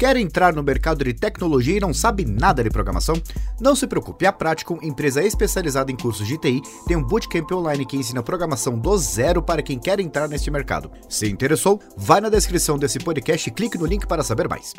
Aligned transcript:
Quer 0.00 0.16
entrar 0.16 0.54
no 0.54 0.62
mercado 0.62 1.04
de 1.04 1.12
tecnologia 1.12 1.76
e 1.76 1.80
não 1.80 1.92
sabe 1.92 2.24
nada 2.24 2.64
de 2.64 2.70
programação? 2.70 3.20
Não 3.60 3.76
se 3.76 3.86
preocupe, 3.86 4.24
a 4.24 4.32
Practicum, 4.32 4.78
empresa 4.80 5.22
especializada 5.22 5.92
em 5.92 5.94
cursos 5.94 6.26
de 6.26 6.38
TI, 6.38 6.62
tem 6.86 6.96
um 6.96 7.04
bootcamp 7.04 7.52
online 7.52 7.84
que 7.84 7.98
ensina 7.98 8.22
programação 8.22 8.78
do 8.78 8.96
zero 8.96 9.42
para 9.42 9.60
quem 9.60 9.78
quer 9.78 10.00
entrar 10.00 10.26
neste 10.26 10.50
mercado. 10.50 10.90
Se 11.06 11.28
interessou, 11.28 11.78
vai 11.98 12.18
na 12.18 12.30
descrição 12.30 12.78
desse 12.78 12.98
podcast 12.98 13.46
e 13.46 13.52
clique 13.52 13.76
no 13.76 13.84
link 13.84 14.06
para 14.06 14.22
saber 14.22 14.48
mais. 14.48 14.72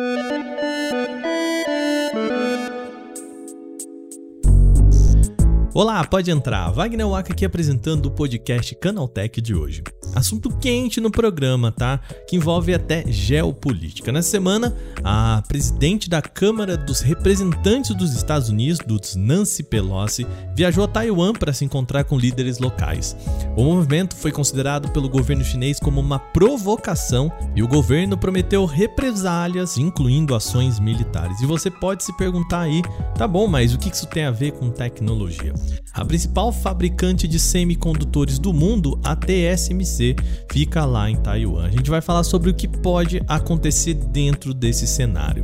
Olá, 5.71 6.03
pode 6.03 6.31
entrar. 6.31 6.71
Wagner 6.71 7.07
Waka 7.07 7.31
aqui 7.31 7.45
apresentando 7.45 8.07
o 8.07 8.11
podcast 8.11 8.73
Canaltech 8.73 9.39
de 9.39 9.53
hoje. 9.53 9.83
Assunto 10.13 10.49
quente 10.49 10.99
no 10.99 11.09
programa, 11.09 11.71
tá? 11.71 11.99
Que 12.27 12.35
envolve 12.35 12.73
até 12.73 13.03
geopolítica. 13.07 14.11
Nessa 14.11 14.29
semana, 14.29 14.75
a 15.03 15.43
presidente 15.47 16.09
da 16.09 16.21
Câmara 16.21 16.75
dos 16.75 17.01
Representantes 17.01 17.95
dos 17.95 18.13
Estados 18.13 18.49
Unidos, 18.49 19.15
Nancy 19.15 19.63
Pelosi, 19.63 20.27
viajou 20.55 20.83
a 20.83 20.87
Taiwan 20.87 21.33
para 21.33 21.53
se 21.53 21.63
encontrar 21.65 22.03
com 22.03 22.17
líderes 22.17 22.59
locais. 22.59 23.15
O 23.55 23.63
movimento 23.63 24.15
foi 24.15 24.31
considerado 24.31 24.89
pelo 24.91 25.09
governo 25.09 25.43
chinês 25.43 25.79
como 25.79 25.99
uma 25.99 26.19
provocação 26.19 27.31
e 27.55 27.63
o 27.63 27.67
governo 27.67 28.17
prometeu 28.17 28.65
represálias, 28.65 29.77
incluindo 29.77 30.35
ações 30.35 30.79
militares. 30.79 31.41
E 31.41 31.45
você 31.45 31.71
pode 31.71 32.03
se 32.03 32.15
perguntar 32.17 32.61
aí, 32.61 32.81
tá 33.17 33.27
bom, 33.27 33.47
mas 33.47 33.73
o 33.73 33.77
que 33.77 33.89
isso 33.89 34.07
tem 34.07 34.25
a 34.25 34.31
ver 34.31 34.51
com 34.51 34.69
tecnologia? 34.69 35.53
A 35.93 36.05
principal 36.05 36.53
fabricante 36.53 37.27
de 37.27 37.37
semicondutores 37.37 38.39
do 38.39 38.53
mundo, 38.53 38.97
a 39.03 39.13
TSMC, 39.13 40.15
fica 40.49 40.85
lá 40.85 41.09
em 41.09 41.17
Taiwan. 41.17 41.65
A 41.65 41.69
gente 41.69 41.89
vai 41.89 41.99
falar 41.99 42.23
sobre 42.23 42.49
o 42.49 42.53
que 42.53 42.67
pode 42.67 43.21
acontecer 43.27 43.93
dentro 43.93 44.53
desse 44.53 44.87
cenário. 44.87 45.43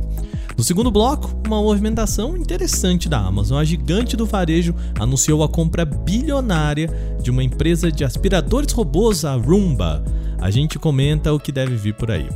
No 0.56 0.64
segundo 0.64 0.90
bloco, 0.90 1.30
uma 1.46 1.62
movimentação 1.62 2.36
interessante 2.36 3.08
da 3.08 3.18
Amazon. 3.18 3.58
A 3.58 3.64
gigante 3.64 4.16
do 4.16 4.24
varejo 4.26 4.74
anunciou 4.98 5.44
a 5.44 5.48
compra 5.48 5.84
bilionária 5.84 6.88
de 7.22 7.30
uma 7.30 7.44
empresa 7.44 7.92
de 7.92 8.02
aspiradores 8.02 8.72
robôs, 8.72 9.24
a 9.24 9.34
Roomba. 9.34 10.02
A 10.40 10.50
gente 10.50 10.78
comenta 10.78 11.32
o 11.32 11.38
que 11.38 11.52
deve 11.52 11.76
vir 11.76 11.94
por 11.94 12.10
aí. 12.10 12.28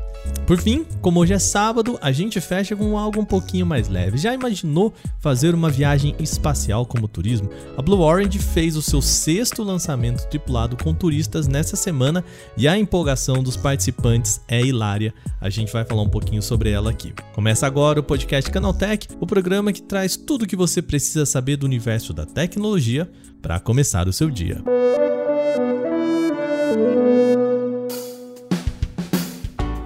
Por 0.46 0.60
fim, 0.60 0.84
como 1.00 1.20
hoje 1.20 1.32
é 1.32 1.38
sábado, 1.38 1.98
a 2.02 2.10
gente 2.10 2.40
fecha 2.40 2.74
com 2.74 2.98
algo 2.98 3.20
um 3.20 3.24
pouquinho 3.24 3.64
mais 3.64 3.88
leve. 3.88 4.18
Já 4.18 4.34
imaginou 4.34 4.92
fazer 5.20 5.54
uma 5.54 5.70
viagem 5.70 6.16
espacial 6.18 6.84
como 6.84 7.06
turismo? 7.06 7.48
A 7.76 7.80
Blue 7.80 8.00
Orange 8.00 8.38
fez 8.40 8.76
o 8.76 8.82
seu 8.82 9.00
sexto 9.00 9.62
lançamento 9.62 10.26
tripulado 10.28 10.76
com 10.76 10.92
turistas 10.92 11.46
nessa 11.46 11.76
semana 11.76 12.24
e 12.56 12.66
a 12.66 12.76
empolgação 12.76 13.42
dos 13.42 13.56
participantes 13.56 14.40
é 14.48 14.60
hilária. 14.60 15.14
A 15.40 15.48
gente 15.48 15.72
vai 15.72 15.84
falar 15.84 16.02
um 16.02 16.08
pouquinho 16.08 16.42
sobre 16.42 16.70
ela 16.70 16.90
aqui. 16.90 17.14
Começa 17.34 17.64
agora 17.64 18.00
o 18.00 18.04
podcast 18.04 18.50
Canaltech, 18.50 19.08
o 19.20 19.26
programa 19.26 19.72
que 19.72 19.82
traz 19.82 20.16
tudo 20.16 20.42
o 20.42 20.46
que 20.46 20.56
você 20.56 20.82
precisa 20.82 21.24
saber 21.24 21.56
do 21.56 21.66
universo 21.66 22.12
da 22.12 22.26
tecnologia 22.26 23.08
para 23.40 23.60
começar 23.60 24.08
o 24.08 24.12
seu 24.12 24.28
dia. 24.28 24.62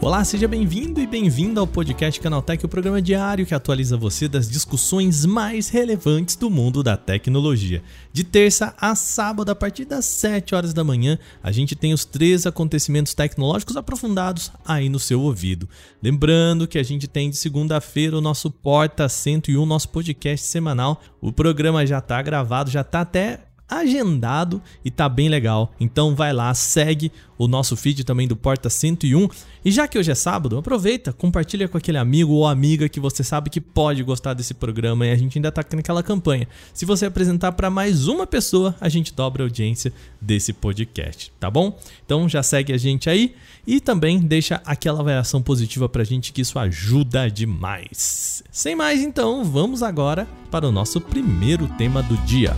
Olá, 0.06 0.24
seja 0.24 0.46
bem-vindo 0.46 1.00
e 1.00 1.06
bem-vinda 1.06 1.58
ao 1.58 1.66
podcast 1.66 2.20
Canaltech, 2.20 2.64
o 2.64 2.68
programa 2.68 3.02
diário 3.02 3.44
que 3.44 3.52
atualiza 3.52 3.96
você 3.96 4.28
das 4.28 4.48
discussões 4.48 5.26
mais 5.26 5.68
relevantes 5.68 6.36
do 6.36 6.48
mundo 6.48 6.80
da 6.80 6.96
tecnologia. 6.96 7.82
De 8.12 8.22
terça 8.22 8.72
a 8.80 8.94
sábado, 8.94 9.50
a 9.50 9.54
partir 9.56 9.84
das 9.84 10.04
7 10.04 10.54
horas 10.54 10.72
da 10.72 10.84
manhã, 10.84 11.18
a 11.42 11.50
gente 11.50 11.74
tem 11.74 11.92
os 11.92 12.04
três 12.04 12.46
acontecimentos 12.46 13.14
tecnológicos 13.14 13.76
aprofundados 13.76 14.52
aí 14.64 14.88
no 14.88 15.00
seu 15.00 15.20
ouvido. 15.20 15.68
Lembrando 16.00 16.68
que 16.68 16.78
a 16.78 16.84
gente 16.84 17.08
tem 17.08 17.28
de 17.28 17.36
segunda-feira 17.36 18.16
o 18.16 18.20
nosso 18.20 18.48
Porta 18.48 19.08
101, 19.08 19.66
nosso 19.66 19.88
podcast 19.88 20.46
semanal. 20.46 21.02
O 21.20 21.32
programa 21.32 21.84
já 21.84 21.98
está 21.98 22.22
gravado, 22.22 22.70
já 22.70 22.82
está 22.82 23.00
até 23.00 23.45
agendado 23.68 24.62
e 24.84 24.90
tá 24.90 25.08
bem 25.08 25.28
legal. 25.28 25.72
Então 25.78 26.14
vai 26.14 26.32
lá, 26.32 26.52
segue 26.54 27.10
o 27.38 27.46
nosso 27.46 27.76
feed 27.76 28.04
também 28.04 28.26
do 28.26 28.36
Porta 28.36 28.70
101. 28.70 29.28
E 29.64 29.70
já 29.70 29.88
que 29.88 29.98
hoje 29.98 30.10
é 30.10 30.14
sábado, 30.14 30.56
aproveita, 30.56 31.12
compartilha 31.12 31.68
com 31.68 31.76
aquele 31.76 31.98
amigo 31.98 32.32
ou 32.32 32.46
amiga 32.46 32.88
que 32.88 33.00
você 33.00 33.24
sabe 33.24 33.50
que 33.50 33.60
pode 33.60 34.02
gostar 34.02 34.34
desse 34.34 34.54
programa 34.54 35.06
e 35.06 35.10
a 35.10 35.16
gente 35.16 35.38
ainda 35.38 35.50
tá 35.50 35.64
naquela 35.74 36.02
campanha. 36.02 36.48
Se 36.72 36.84
você 36.84 37.06
apresentar 37.06 37.52
para 37.52 37.68
mais 37.68 38.06
uma 38.06 38.26
pessoa, 38.26 38.74
a 38.80 38.88
gente 38.88 39.12
dobra 39.12 39.42
a 39.42 39.46
audiência 39.46 39.92
desse 40.20 40.52
podcast, 40.52 41.32
tá 41.38 41.50
bom? 41.50 41.78
Então 42.04 42.28
já 42.28 42.42
segue 42.42 42.72
a 42.72 42.78
gente 42.78 43.10
aí 43.10 43.34
e 43.66 43.80
também 43.80 44.20
deixa 44.20 44.62
aquela 44.64 45.00
avaliação 45.00 45.42
positiva 45.42 45.88
pra 45.88 46.04
gente 46.04 46.32
que 46.32 46.42
isso 46.42 46.58
ajuda 46.58 47.28
demais. 47.28 48.42
Sem 48.50 48.76
mais 48.76 49.02
então, 49.02 49.44
vamos 49.44 49.82
agora 49.82 50.28
para 50.50 50.68
o 50.68 50.72
nosso 50.72 51.00
primeiro 51.00 51.66
tema 51.76 52.02
do 52.02 52.16
dia. 52.18 52.54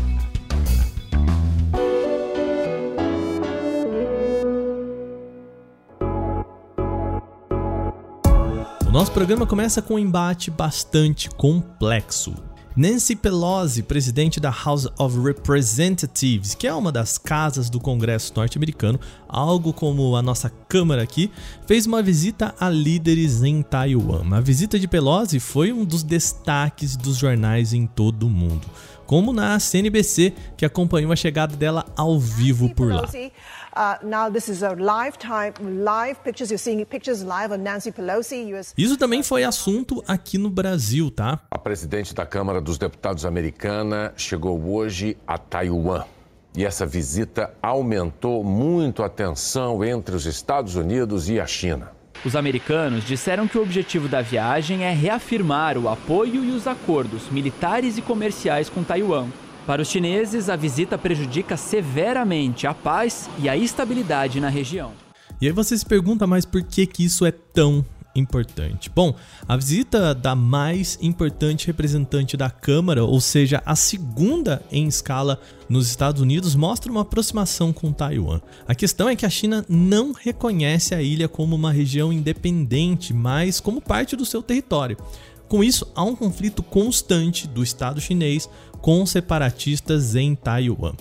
Nosso 8.99 9.13
programa 9.13 9.47
começa 9.47 9.81
com 9.81 9.95
um 9.95 9.99
embate 9.99 10.51
bastante 10.51 11.31
complexo. 11.31 12.35
Nancy 12.77 13.15
Pelosi, 13.15 13.85
presidente 13.85 14.41
da 14.41 14.51
House 14.51 14.89
of 14.99 15.21
Representatives, 15.21 16.57
que 16.57 16.67
é 16.67 16.75
uma 16.75 16.91
das 16.91 17.17
casas 17.17 17.71
do 17.71 17.79
Congresso 17.79 18.33
norte-americano, 18.35 18.99
algo 19.29 19.73
como 19.73 20.17
a 20.17 20.23
nossa 20.23 20.51
Câmara 20.69 21.01
aqui, 21.01 21.31
fez 21.65 21.87
uma 21.87 22.03
visita 22.03 22.53
a 22.59 22.69
líderes 22.69 23.45
em 23.45 23.63
Taiwan. 23.63 24.37
A 24.37 24.41
visita 24.41 24.81
de 24.81 24.89
Pelosi 24.89 25.39
foi 25.39 25.73
um 25.73 25.85
dos 25.85 26.03
destaques 26.03 26.97
dos 26.97 27.19
jornais 27.19 27.73
em 27.73 27.87
todo 27.87 28.27
o 28.27 28.31
mundo, 28.31 28.67
como 29.07 29.33
na 29.33 29.61
CNBC, 29.61 30.35
que 30.57 30.65
acompanhou 30.65 31.13
a 31.13 31.17
chegada 31.17 31.57
dela 31.57 31.87
ao 31.97 32.19
vivo 32.19 32.69
por 32.75 32.93
lá. 32.93 33.09
Isso 38.77 38.97
também 38.97 39.23
foi 39.23 39.45
assunto 39.45 40.03
aqui 40.07 40.37
no 40.37 40.51
Brasil, 40.51 41.13
tá? 41.13 41.41
A 41.49 41.59
presidente 41.59 42.13
da 42.13 42.27
Câmara 42.27 42.61
dos 42.61 42.77
Deputados 42.77 43.25
americana 43.25 44.13
chegou 44.17 44.61
hoje 44.69 45.17
a 45.25 45.39
Taiwan. 45.39 46.05
E 46.57 46.65
essa 46.65 46.85
visita 46.85 47.55
aumentou 47.63 48.43
muito 48.43 49.05
a 49.05 49.09
tensão 49.09 49.85
entre 49.85 50.17
os 50.17 50.27
Estados 50.27 50.75
Unidos 50.75 51.29
e 51.29 51.39
a 51.39 51.47
China. 51.47 51.93
Os 52.25 52.35
americanos 52.35 53.05
disseram 53.05 53.47
que 53.47 53.57
o 53.57 53.63
objetivo 53.63 54.09
da 54.09 54.21
viagem 54.21 54.83
é 54.83 54.93
reafirmar 54.93 55.79
o 55.79 55.89
apoio 55.89 56.45
e 56.45 56.51
os 56.51 56.67
acordos 56.67 57.31
militares 57.31 57.97
e 57.97 58.03
comerciais 58.03 58.69
com 58.69 58.83
Taiwan. 58.83 59.29
Para 59.69 59.83
os 59.83 59.89
chineses, 59.89 60.49
a 60.49 60.57
visita 60.57 60.97
prejudica 60.97 61.55
severamente 61.55 62.67
a 62.67 62.73
paz 62.73 63.29
e 63.39 63.51
a 63.51 63.55
estabilidade 63.55 64.41
na 64.41 64.49
região. 64.49 64.93
E 65.43 65.47
aí 65.47 65.53
você 65.53 65.77
se 65.77 65.85
pergunta, 65.85 66.27
mas 66.27 66.47
por 66.47 66.63
que, 66.63 66.87
que 66.87 67.05
isso 67.05 67.27
é 67.27 67.31
tão 67.31 67.85
importante? 68.17 68.89
Bom, 68.89 69.15
a 69.47 69.59
visita 69.59 70.15
da 70.15 70.35
mais 70.35 70.99
importante 71.03 71.67
representante 71.67 72.35
da 72.35 72.49
Câmara, 72.49 73.05
ou 73.05 73.21
seja, 73.21 73.63
a 73.67 73.77
segunda 73.77 74.63
em 74.73 74.89
escala 74.89 75.39
nos 75.69 75.87
Estados 75.87 76.23
Unidos, 76.23 76.55
mostra 76.55 76.91
uma 76.91 77.03
aproximação 77.03 77.71
com 77.71 77.93
Taiwan. 77.93 78.41
A 78.67 78.75
questão 78.75 79.07
é 79.07 79.15
que 79.15 79.27
a 79.27 79.31
China 79.31 79.67
não 79.69 80.15
reconhece 80.15 80.95
a 80.95 81.03
ilha 81.03 81.29
como 81.29 81.55
uma 81.55 81.73
região 81.73 82.11
independente, 82.11 83.13
mas 83.13 83.61
como 83.61 83.83
parte 83.83 84.17
do 84.17 84.25
seu 84.25 84.43
território. 84.43 84.97
Com 85.49 85.65
isso, 85.65 85.91
há 85.95 86.05
um 86.05 86.15
conflito 86.15 86.63
constante 86.63 87.49
do 87.49 87.63
Estado 87.63 88.03
chinês 88.03 88.51
com 88.81 89.05
separatistas 89.07 90.15
em 90.15 90.35
Taiwan. 90.35 90.95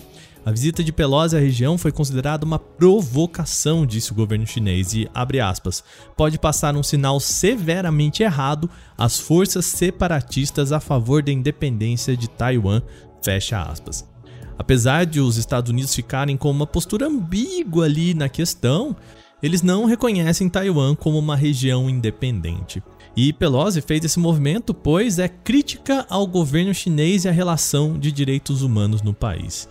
A 0.44 0.50
visita 0.50 0.82
de 0.82 0.92
Pelosi 0.92 1.36
à 1.36 1.38
região 1.38 1.76
foi 1.76 1.92
considerada 1.92 2.46
uma 2.46 2.58
provocação, 2.58 3.84
disse 3.84 4.12
o 4.12 4.14
governo 4.14 4.46
chinês, 4.46 4.94
e, 4.94 5.06
abre 5.12 5.40
aspas, 5.40 5.84
pode 6.16 6.38
passar 6.38 6.74
um 6.74 6.82
sinal 6.82 7.20
severamente 7.20 8.22
errado 8.22 8.70
às 8.96 9.18
forças 9.18 9.66
separatistas 9.66 10.72
a 10.72 10.80
favor 10.80 11.22
da 11.22 11.30
independência 11.30 12.16
de 12.16 12.30
Taiwan, 12.30 12.80
fecha 13.22 13.60
aspas. 13.60 14.08
Apesar 14.58 15.04
de 15.04 15.20
os 15.20 15.36
Estados 15.36 15.70
Unidos 15.70 15.94
ficarem 15.94 16.36
com 16.36 16.50
uma 16.50 16.66
postura 16.66 17.06
ambígua 17.06 17.84
ali 17.84 18.14
na 18.14 18.28
questão, 18.28 18.96
eles 19.42 19.62
não 19.62 19.84
reconhecem 19.84 20.48
Taiwan 20.48 20.94
como 20.94 21.18
uma 21.18 21.36
região 21.36 21.88
independente. 21.88 22.82
E 23.16 23.32
Pelosi 23.32 23.80
fez 23.80 24.04
esse 24.04 24.18
movimento 24.18 24.72
pois 24.72 25.18
é 25.18 25.28
crítica 25.28 26.06
ao 26.08 26.26
governo 26.26 26.74
chinês 26.74 27.24
e 27.24 27.28
à 27.28 27.32
relação 27.32 27.98
de 27.98 28.12
direitos 28.12 28.62
humanos 28.62 29.02
no 29.02 29.12
país. 29.12 29.68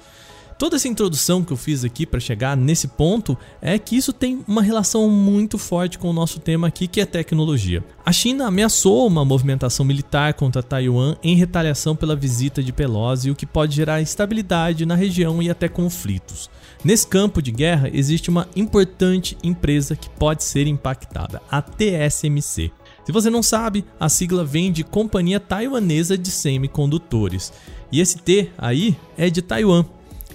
Toda 0.57 0.75
essa 0.75 0.87
introdução 0.87 1.43
que 1.43 1.53
eu 1.53 1.57
fiz 1.57 1.83
aqui 1.83 2.03
para 2.03 2.19
chegar 2.19 2.57
nesse 2.57 2.87
ponto 2.87 3.37
é 3.61 3.77
que 3.77 3.95
isso 3.95 4.11
tem 4.11 4.43
uma 4.47 4.63
relação 4.63 5.07
muito 5.07 5.55
forte 5.55 5.99
com 5.99 6.09
o 6.09 6.13
nosso 6.13 6.39
tema 6.39 6.67
aqui, 6.67 6.87
que 6.87 6.99
é 6.99 7.05
tecnologia. 7.05 7.83
A 8.03 8.11
China 8.11 8.47
ameaçou 8.47 9.05
uma 9.05 9.23
movimentação 9.23 9.85
militar 9.85 10.33
contra 10.33 10.63
Taiwan 10.63 11.15
em 11.21 11.35
retaliação 11.35 11.95
pela 11.95 12.15
visita 12.15 12.63
de 12.63 12.73
Pelosi, 12.73 13.29
o 13.29 13.35
que 13.35 13.45
pode 13.45 13.75
gerar 13.75 14.01
instabilidade 14.01 14.83
na 14.83 14.95
região 14.95 15.43
e 15.43 15.49
até 15.49 15.69
conflitos. 15.69 16.49
Nesse 16.83 17.07
campo 17.07 17.41
de 17.41 17.51
guerra 17.51 17.89
existe 17.91 18.29
uma 18.29 18.47
importante 18.55 19.37
empresa 19.43 19.95
que 19.95 20.09
pode 20.09 20.43
ser 20.43 20.67
impactada, 20.67 21.41
a 21.49 21.61
TSMC. 21.61 22.71
Se 23.03 23.11
você 23.11 23.29
não 23.29 23.41
sabe, 23.41 23.85
a 23.99 24.09
sigla 24.09 24.43
vem 24.43 24.71
de 24.71 24.83
Companhia 24.83 25.39
Taiwanesa 25.39 26.17
de 26.17 26.29
Semicondutores. 26.29 27.53
E 27.91 28.01
esse 28.01 28.17
T 28.17 28.51
aí 28.57 28.97
é 29.17 29.29
de 29.29 29.41
Taiwan. 29.41 29.85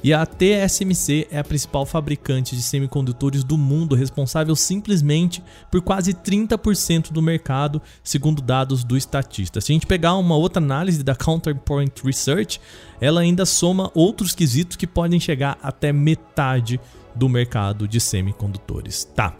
E 0.04 0.12
a 0.12 0.26
TSMC 0.26 1.28
é 1.30 1.38
a 1.38 1.44
principal 1.44 1.86
fabricante 1.86 2.56
de 2.56 2.62
semicondutores 2.62 3.44
do 3.44 3.56
mundo, 3.56 3.94
responsável 3.94 4.56
simplesmente 4.56 5.40
por 5.70 5.80
quase 5.80 6.12
30% 6.12 7.12
do 7.12 7.22
mercado, 7.22 7.80
segundo 8.02 8.42
dados 8.42 8.82
do 8.82 8.96
Statista. 8.96 9.60
Se 9.60 9.70
a 9.70 9.74
gente 9.74 9.86
pegar 9.86 10.16
uma 10.16 10.34
outra 10.34 10.60
análise 10.60 11.04
da 11.04 11.14
Counterpoint 11.14 12.02
Research, 12.04 12.60
ela 13.00 13.20
ainda 13.20 13.46
soma 13.46 13.92
outros 13.94 14.34
quesitos 14.34 14.76
que 14.76 14.88
podem 14.88 15.20
chegar 15.20 15.56
até 15.62 15.92
metade 15.92 16.80
do 17.14 17.28
mercado 17.28 17.86
de 17.86 18.00
semicondutores. 18.00 19.04
Tá. 19.04 19.36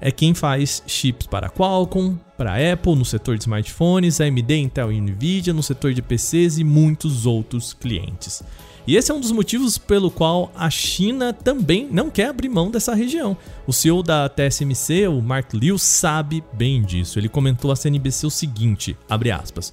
É 0.00 0.10
quem 0.10 0.34
faz 0.34 0.82
chips 0.86 1.26
para 1.26 1.48
Qualcomm, 1.48 2.18
para 2.36 2.72
Apple 2.72 2.94
no 2.94 3.06
setor 3.06 3.38
de 3.38 3.44
smartphones, 3.44 4.20
AMD, 4.20 4.54
Intel 4.54 4.92
e 4.92 5.00
Nvidia 5.00 5.54
no 5.54 5.62
setor 5.62 5.94
de 5.94 6.02
PCs 6.02 6.58
e 6.58 6.64
muitos 6.64 7.24
outros 7.24 7.72
clientes. 7.72 8.42
E 8.86 8.96
esse 8.96 9.10
é 9.10 9.14
um 9.14 9.20
dos 9.20 9.32
motivos 9.32 9.78
pelo 9.78 10.10
qual 10.10 10.52
a 10.54 10.68
China 10.68 11.32
também 11.32 11.88
não 11.90 12.10
quer 12.10 12.28
abrir 12.28 12.50
mão 12.50 12.70
dessa 12.70 12.94
região. 12.94 13.36
O 13.66 13.72
CEO 13.72 14.02
da 14.02 14.28
TSMC, 14.28 15.08
o 15.08 15.22
Mark 15.22 15.54
Liu, 15.54 15.78
sabe 15.78 16.44
bem 16.52 16.82
disso. 16.82 17.18
Ele 17.18 17.28
comentou 17.28 17.72
à 17.72 17.76
CNBC 17.76 18.26
o 18.26 18.30
seguinte, 18.30 18.96
aspas, 19.08 19.72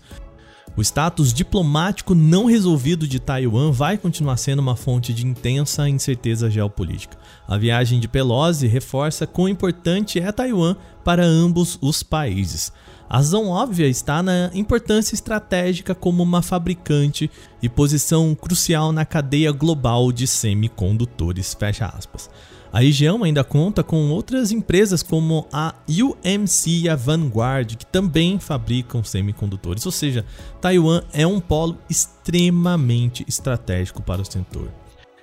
o 0.77 0.81
status 0.81 1.33
diplomático 1.33 2.15
não 2.15 2.45
resolvido 2.45 3.05
de 3.05 3.19
Taiwan 3.19 3.71
vai 3.71 3.97
continuar 3.97 4.37
sendo 4.37 4.59
uma 4.59 4.77
fonte 4.77 5.13
de 5.13 5.27
intensa 5.27 5.89
incerteza 5.89 6.49
geopolítica. 6.49 7.17
A 7.45 7.57
viagem 7.57 7.99
de 7.99 8.07
Pelosi 8.07 8.67
reforça 8.67 9.27
quão 9.27 9.49
importante 9.49 10.17
é 10.19 10.31
Taiwan 10.31 10.77
para 11.03 11.25
ambos 11.25 11.77
os 11.81 12.01
países. 12.01 12.71
A 13.11 13.17
razão 13.17 13.49
óbvia 13.49 13.89
está 13.89 14.23
na 14.23 14.49
importância 14.53 15.13
estratégica 15.13 15.93
como 15.93 16.23
uma 16.23 16.41
fabricante 16.41 17.29
e 17.61 17.67
posição 17.67 18.33
crucial 18.33 18.93
na 18.93 19.03
cadeia 19.03 19.51
global 19.51 20.13
de 20.13 20.25
semicondutores. 20.25 21.53
Fecha 21.53 21.87
aspas. 21.87 22.29
A 22.71 22.79
região 22.79 23.21
ainda 23.25 23.43
conta 23.43 23.83
com 23.83 24.09
outras 24.11 24.53
empresas 24.53 25.03
como 25.03 25.45
a 25.51 25.75
UMC 25.89 26.83
e 26.83 26.89
a 26.89 26.95
Vanguard, 26.95 27.75
que 27.75 27.85
também 27.85 28.39
fabricam 28.39 29.03
semicondutores, 29.03 29.85
ou 29.85 29.91
seja, 29.91 30.25
Taiwan 30.61 31.03
é 31.11 31.27
um 31.27 31.41
polo 31.41 31.77
extremamente 31.89 33.25
estratégico 33.27 34.01
para 34.01 34.21
o 34.21 34.25
setor. 34.25 34.71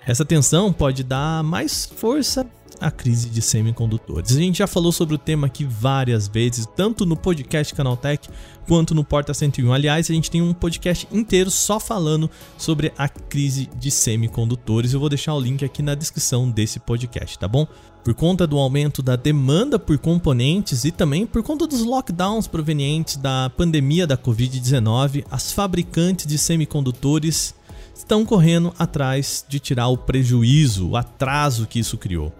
Essa 0.06 0.26
tensão 0.26 0.75
pode 0.75 1.02
dar 1.02 1.43
mais 1.43 1.87
força 1.87 2.46
à 2.80 2.90
crise 2.90 3.28
de 3.28 3.42
semicondutores. 3.42 4.36
A 4.36 4.38
gente 4.38 4.58
já 4.58 4.66
falou 4.66 4.92
sobre 4.92 5.14
o 5.14 5.19
tema 5.19 5.46
aqui 5.46 5.64
várias 5.64 6.28
vezes, 6.28 6.66
tanto 6.76 7.04
no 7.04 7.16
podcast 7.16 7.75
Canaltech 7.75 8.28
quanto 8.66 8.94
no 8.94 9.02
Porta 9.02 9.32
101. 9.32 9.72
Aliás, 9.72 10.10
a 10.10 10.14
gente 10.14 10.30
tem 10.30 10.42
um 10.42 10.52
podcast 10.52 11.08
inteiro 11.10 11.50
só 11.50 11.80
falando 11.80 12.30
sobre 12.56 12.92
a 12.98 13.08
crise 13.08 13.69
de 13.78 13.90
semicondutores. 13.90 14.92
Eu 14.92 15.00
vou 15.00 15.08
deixar 15.08 15.34
o 15.34 15.40
link 15.40 15.64
aqui 15.64 15.82
na 15.82 15.94
descrição 15.94 16.50
desse 16.50 16.78
podcast, 16.78 17.38
tá 17.38 17.48
bom? 17.48 17.66
Por 18.04 18.14
conta 18.14 18.46
do 18.46 18.58
aumento 18.58 19.02
da 19.02 19.16
demanda 19.16 19.78
por 19.78 19.98
componentes 19.98 20.84
e 20.84 20.90
também 20.90 21.26
por 21.26 21.42
conta 21.42 21.66
dos 21.66 21.82
lockdowns 21.82 22.46
provenientes 22.46 23.16
da 23.16 23.50
pandemia 23.50 24.06
da 24.06 24.16
Covid-19, 24.16 25.25
as 25.30 25.52
fabricantes 25.52 26.26
de 26.26 26.38
semicondutores 26.38 27.54
estão 27.94 28.25
correndo 28.25 28.72
atrás 28.78 29.44
de 29.48 29.58
tirar 29.58 29.88
o 29.88 29.98
prejuízo, 29.98 30.90
o 30.90 30.96
atraso 30.96 31.66
que 31.66 31.78
isso 31.78 31.98
criou. 31.98 32.32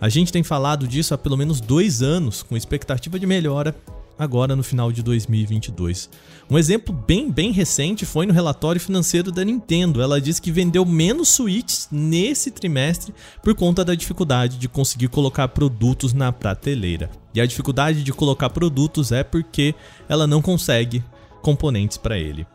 A 0.00 0.08
gente 0.08 0.32
tem 0.32 0.42
falado 0.42 0.86
disso 0.86 1.14
há 1.14 1.18
pelo 1.18 1.36
menos 1.36 1.60
dois 1.60 2.02
anos, 2.02 2.42
com 2.42 2.56
expectativa 2.56 3.18
de 3.18 3.26
melhora 3.26 3.74
agora 4.18 4.56
no 4.56 4.62
final 4.62 4.90
de 4.90 5.02
2022. 5.02 6.08
Um 6.50 6.58
exemplo 6.58 6.94
bem, 6.94 7.30
bem 7.30 7.50
recente 7.50 8.06
foi 8.06 8.26
no 8.26 8.32
relatório 8.32 8.80
financeiro 8.80 9.30
da 9.30 9.44
Nintendo. 9.44 10.00
Ela 10.00 10.20
disse 10.20 10.40
que 10.40 10.50
vendeu 10.50 10.84
menos 10.84 11.28
Switches 11.30 11.88
nesse 11.90 12.50
trimestre 12.50 13.14
por 13.42 13.54
conta 13.54 13.84
da 13.84 13.94
dificuldade 13.94 14.58
de 14.58 14.68
conseguir 14.68 15.08
colocar 15.08 15.48
produtos 15.48 16.12
na 16.12 16.32
prateleira. 16.32 17.10
E 17.34 17.40
a 17.40 17.46
dificuldade 17.46 18.02
de 18.02 18.12
colocar 18.12 18.50
produtos 18.50 19.12
é 19.12 19.22
porque 19.22 19.74
ela 20.08 20.26
não 20.26 20.40
consegue 20.40 21.04
componentes 21.42 21.96
para 21.96 22.18
ele. 22.18 22.46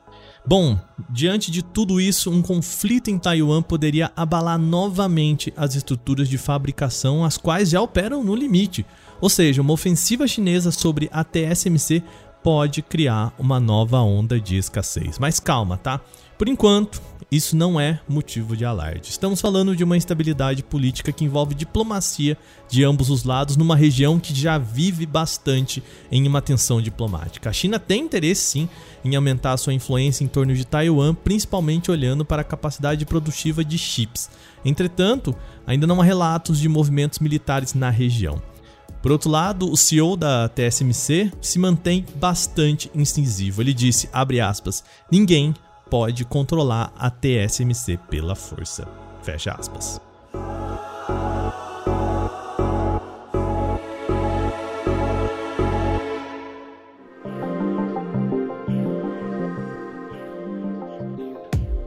Bom, 0.46 0.78
diante 1.10 1.52
de 1.52 1.62
tudo 1.62 2.02
isso, 2.02 2.32
um 2.32 2.42
conflito 2.42 3.10
em 3.12 3.20
Taiwan 3.20 3.62
poderia 3.62 4.12
abalar 4.16 4.58
novamente 4.58 5.54
as 5.56 5.76
estruturas 5.76 6.28
de 6.28 6.38
fabricação, 6.38 7.24
as 7.24 7.38
quais 7.38 7.70
já 7.70 7.82
operam 7.82 8.24
no 8.24 8.36
limite. 8.36 8.86
Ou 9.20 9.30
seja, 9.30 9.62
uma 9.62 9.74
ofensiva 9.74 10.28
chinesa 10.28 10.72
sobre 10.72 11.10
a 11.14 11.24
TSMC 11.24 12.04
pode 12.44 12.82
criar 12.82 13.34
uma 13.38 13.60
nova 13.60 14.00
onda 14.00 14.40
de 14.40 14.58
escassez. 14.58 15.20
Mas 15.20 15.40
calma, 15.40 15.78
tá? 15.78 16.02
Por 16.40 16.48
enquanto, 16.48 17.00
isso 17.32 17.56
não 17.56 17.80
é 17.80 18.02
motivo 18.10 18.58
de 18.58 18.66
alarde. 18.66 19.10
Estamos 19.10 19.40
falando 19.40 19.74
de 19.74 19.86
uma 19.86 19.96
instabilidade 19.96 20.62
política 20.62 21.14
que 21.14 21.24
envolve 21.24 21.56
diplomacia 21.56 22.38
de 22.68 22.84
ambos 22.84 23.10
os 23.10 23.24
lados 23.24 23.56
numa 23.56 23.74
região 23.74 24.20
que 24.20 24.36
já 24.36 24.58
vive 24.58 25.06
bastante 25.06 25.82
em 26.12 26.28
uma 26.28 26.42
tensão 26.42 26.82
diplomática. 26.82 27.50
A 27.50 27.54
China 27.54 27.80
tem 27.80 28.04
interesse 28.04 28.42
sim 28.42 28.70
em 29.06 29.16
aumentar 29.16 29.56
sua 29.56 29.74
influência 29.74 30.26
em 30.26 30.28
torno 30.28 30.54
de 30.54 30.66
Taiwan, 30.66 31.16
principalmente 31.16 31.90
olhando 31.90 32.26
para 32.26 32.42
a 32.42 32.46
capacidade 32.46 33.06
produtiva 33.06 33.64
de 33.64 33.78
chips. 33.78 34.30
Entretanto, 34.66 35.34
ainda 35.66 35.88
não 35.88 36.02
há 36.02 36.04
relatos 36.04 36.60
de 36.60 36.68
movimentos 36.68 37.20
militares 37.20 37.74
na 37.74 37.90
região. 37.90 38.42
Por 39.02 39.10
outro 39.10 39.32
lado, 39.32 39.72
o 39.72 39.78
CEO 39.78 40.18
da 40.18 40.50
TSMC 40.50 41.32
se 41.40 41.58
mantém 41.58 42.06
bastante 42.16 42.92
incisivo. 42.94 43.62
Ele 43.62 43.74
disse, 43.74 44.10
aspas, 44.14 44.84
ninguém 45.10 45.56
pode 45.92 46.24
controlar 46.24 46.94
a 46.98 47.10
TSMC 47.10 48.00
pela 48.10 48.34
força. 48.34 48.88
Fecha 49.22 49.52
aspas. 49.52 50.00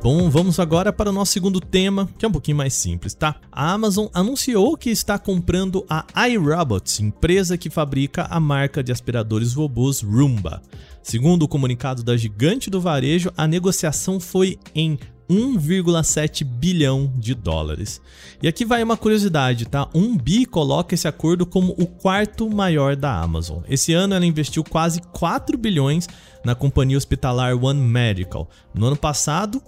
Bom, 0.02 0.28
vamos 0.28 0.60
agora 0.60 0.92
para 0.92 1.08
o 1.08 1.12
nosso 1.14 1.32
segundo 1.32 1.58
tema, 1.58 2.06
que 2.18 2.26
é 2.26 2.28
um 2.28 2.32
pouquinho 2.32 2.58
mais 2.58 2.74
simples, 2.74 3.14
tá? 3.14 3.36
A 3.50 3.72
Amazon 3.72 4.08
anunciou 4.12 4.76
que 4.76 4.90
está 4.90 5.18
comprando 5.18 5.82
a 5.88 6.04
iRobot, 6.28 7.02
empresa 7.02 7.56
que 7.56 7.70
fabrica 7.70 8.26
a 8.28 8.38
marca 8.38 8.84
de 8.84 8.92
aspiradores 8.92 9.54
robôs 9.54 10.02
Roomba. 10.02 10.60
Segundo 11.04 11.42
o 11.42 11.48
comunicado 11.48 12.02
da 12.02 12.16
gigante 12.16 12.70
do 12.70 12.80
varejo, 12.80 13.30
a 13.36 13.46
negociação 13.46 14.18
foi 14.18 14.58
em 14.74 14.98
1,7 15.28 16.42
bilhão 16.44 17.12
de 17.18 17.34
dólares. 17.34 18.00
E 18.42 18.48
aqui 18.48 18.64
vai 18.64 18.82
uma 18.82 18.96
curiosidade, 18.96 19.66
tá? 19.66 19.86
Um 19.94 20.16
bi 20.16 20.46
coloca 20.46 20.94
esse 20.94 21.06
acordo 21.06 21.44
como 21.44 21.74
o 21.78 21.86
quarto 21.86 22.48
maior 22.48 22.96
da 22.96 23.20
Amazon. 23.20 23.62
Esse 23.68 23.92
ano 23.92 24.14
ela 24.14 24.24
investiu 24.24 24.64
quase 24.64 25.02
4 25.12 25.58
bilhões 25.58 26.08
na 26.42 26.54
companhia 26.54 26.96
hospitalar 26.96 27.54
One 27.54 27.82
Medical. 27.82 28.48
No 28.72 28.86
ano 28.86 28.96
passado, 28.96 29.62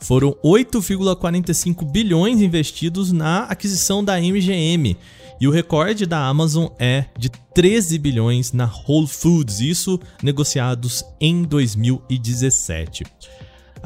foram 0.00 0.36
8,45 0.44 1.84
bilhões 1.90 2.40
investidos 2.40 3.10
na 3.10 3.40
aquisição 3.40 4.04
da 4.04 4.20
MGM. 4.20 4.96
E 5.38 5.46
o 5.46 5.50
recorde 5.50 6.06
da 6.06 6.26
Amazon 6.26 6.68
é 6.78 7.04
de 7.18 7.28
13 7.28 7.98
bilhões 7.98 8.52
na 8.52 8.64
Whole 8.64 9.06
Foods, 9.06 9.60
isso 9.60 10.00
negociados 10.22 11.04
em 11.20 11.42
2017. 11.42 13.04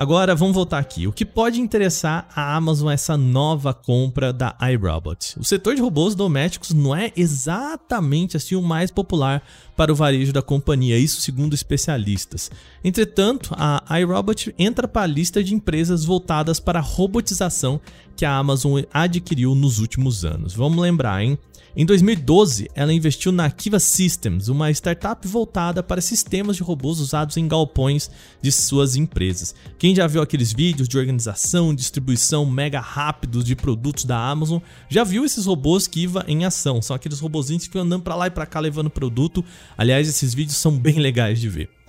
Agora 0.01 0.35
vamos 0.35 0.55
voltar 0.55 0.79
aqui. 0.79 1.07
O 1.07 1.13
que 1.13 1.27
pode 1.27 1.61
interessar 1.61 2.27
a 2.35 2.57
Amazon 2.57 2.91
essa 2.91 3.19
nova 3.19 3.75
compra 3.75 4.33
da 4.33 4.57
iRobot? 4.73 5.39
O 5.39 5.45
setor 5.45 5.75
de 5.75 5.83
robôs 5.83 6.15
domésticos 6.15 6.73
não 6.73 6.97
é 6.97 7.13
exatamente 7.15 8.35
assim 8.35 8.55
o 8.55 8.63
mais 8.63 8.91
popular 8.91 9.43
para 9.77 9.93
o 9.93 9.95
varejo 9.95 10.33
da 10.33 10.41
companhia, 10.41 10.97
isso 10.97 11.21
segundo 11.21 11.53
especialistas. 11.53 12.51
Entretanto, 12.83 13.55
a 13.59 14.01
iRobot 14.01 14.55
entra 14.59 14.89
para 14.89 15.03
a 15.03 15.07
lista 15.07 15.45
de 15.45 15.55
empresas 15.55 16.03
voltadas 16.03 16.59
para 16.59 16.79
a 16.79 16.83
robotização 16.83 17.79
que 18.17 18.25
a 18.25 18.35
Amazon 18.35 18.81
adquiriu 18.95 19.55
nos 19.55 19.81
últimos 19.81 20.25
anos. 20.25 20.55
Vamos 20.55 20.79
lembrar, 20.79 21.23
hein? 21.23 21.39
Em 21.77 21.87
2012, 21.87 22.69
ela 22.75 22.93
investiu 22.93 23.31
na 23.31 23.49
Kiva 23.49 23.79
Systems, 23.79 24.49
uma 24.49 24.73
startup 24.73 25.27
voltada 25.29 25.85
para 25.85 26.01
sistemas 26.01 26.57
de 26.57 26.65
robôs 26.65 26.99
usados 26.99 27.37
em 27.37 27.47
galpões 27.47 28.11
de 28.43 28.51
suas 28.51 28.97
empresas. 28.97 29.55
Quem 29.79 29.95
já 29.95 30.07
viu 30.09 30.21
aqueles 30.21 30.53
vídeos 30.53 30.89
de 30.89 30.99
organização 30.99 31.73
distribuição 31.73 32.45
mega 32.45 32.81
rápidos 32.81 33.45
de 33.45 33.55
produtos 33.55 34.05
da 34.05 34.19
Amazon, 34.19 34.61
já 34.89 35.05
viu 35.05 35.25
esses 35.25 35.47
robôs 35.47 35.87
Kiva 35.87 36.25
em 36.27 36.45
ação. 36.45 36.83
São 36.83 36.97
aqueles 36.97 37.21
robôzinhos 37.21 37.63
que 37.63 37.69
ficam 37.69 37.83
andando 37.83 38.03
para 38.03 38.17
lá 38.17 38.27
e 38.27 38.31
para 38.31 38.47
cá 38.47 38.59
levando 38.59 38.91
produto. 38.91 39.45
Aliás, 39.79 40.09
esses 40.09 40.35
vídeos 40.35 40.57
são 40.57 40.77
bem 40.77 40.99
legais 40.99 41.41
de 41.41 41.49
ver. 41.49 41.80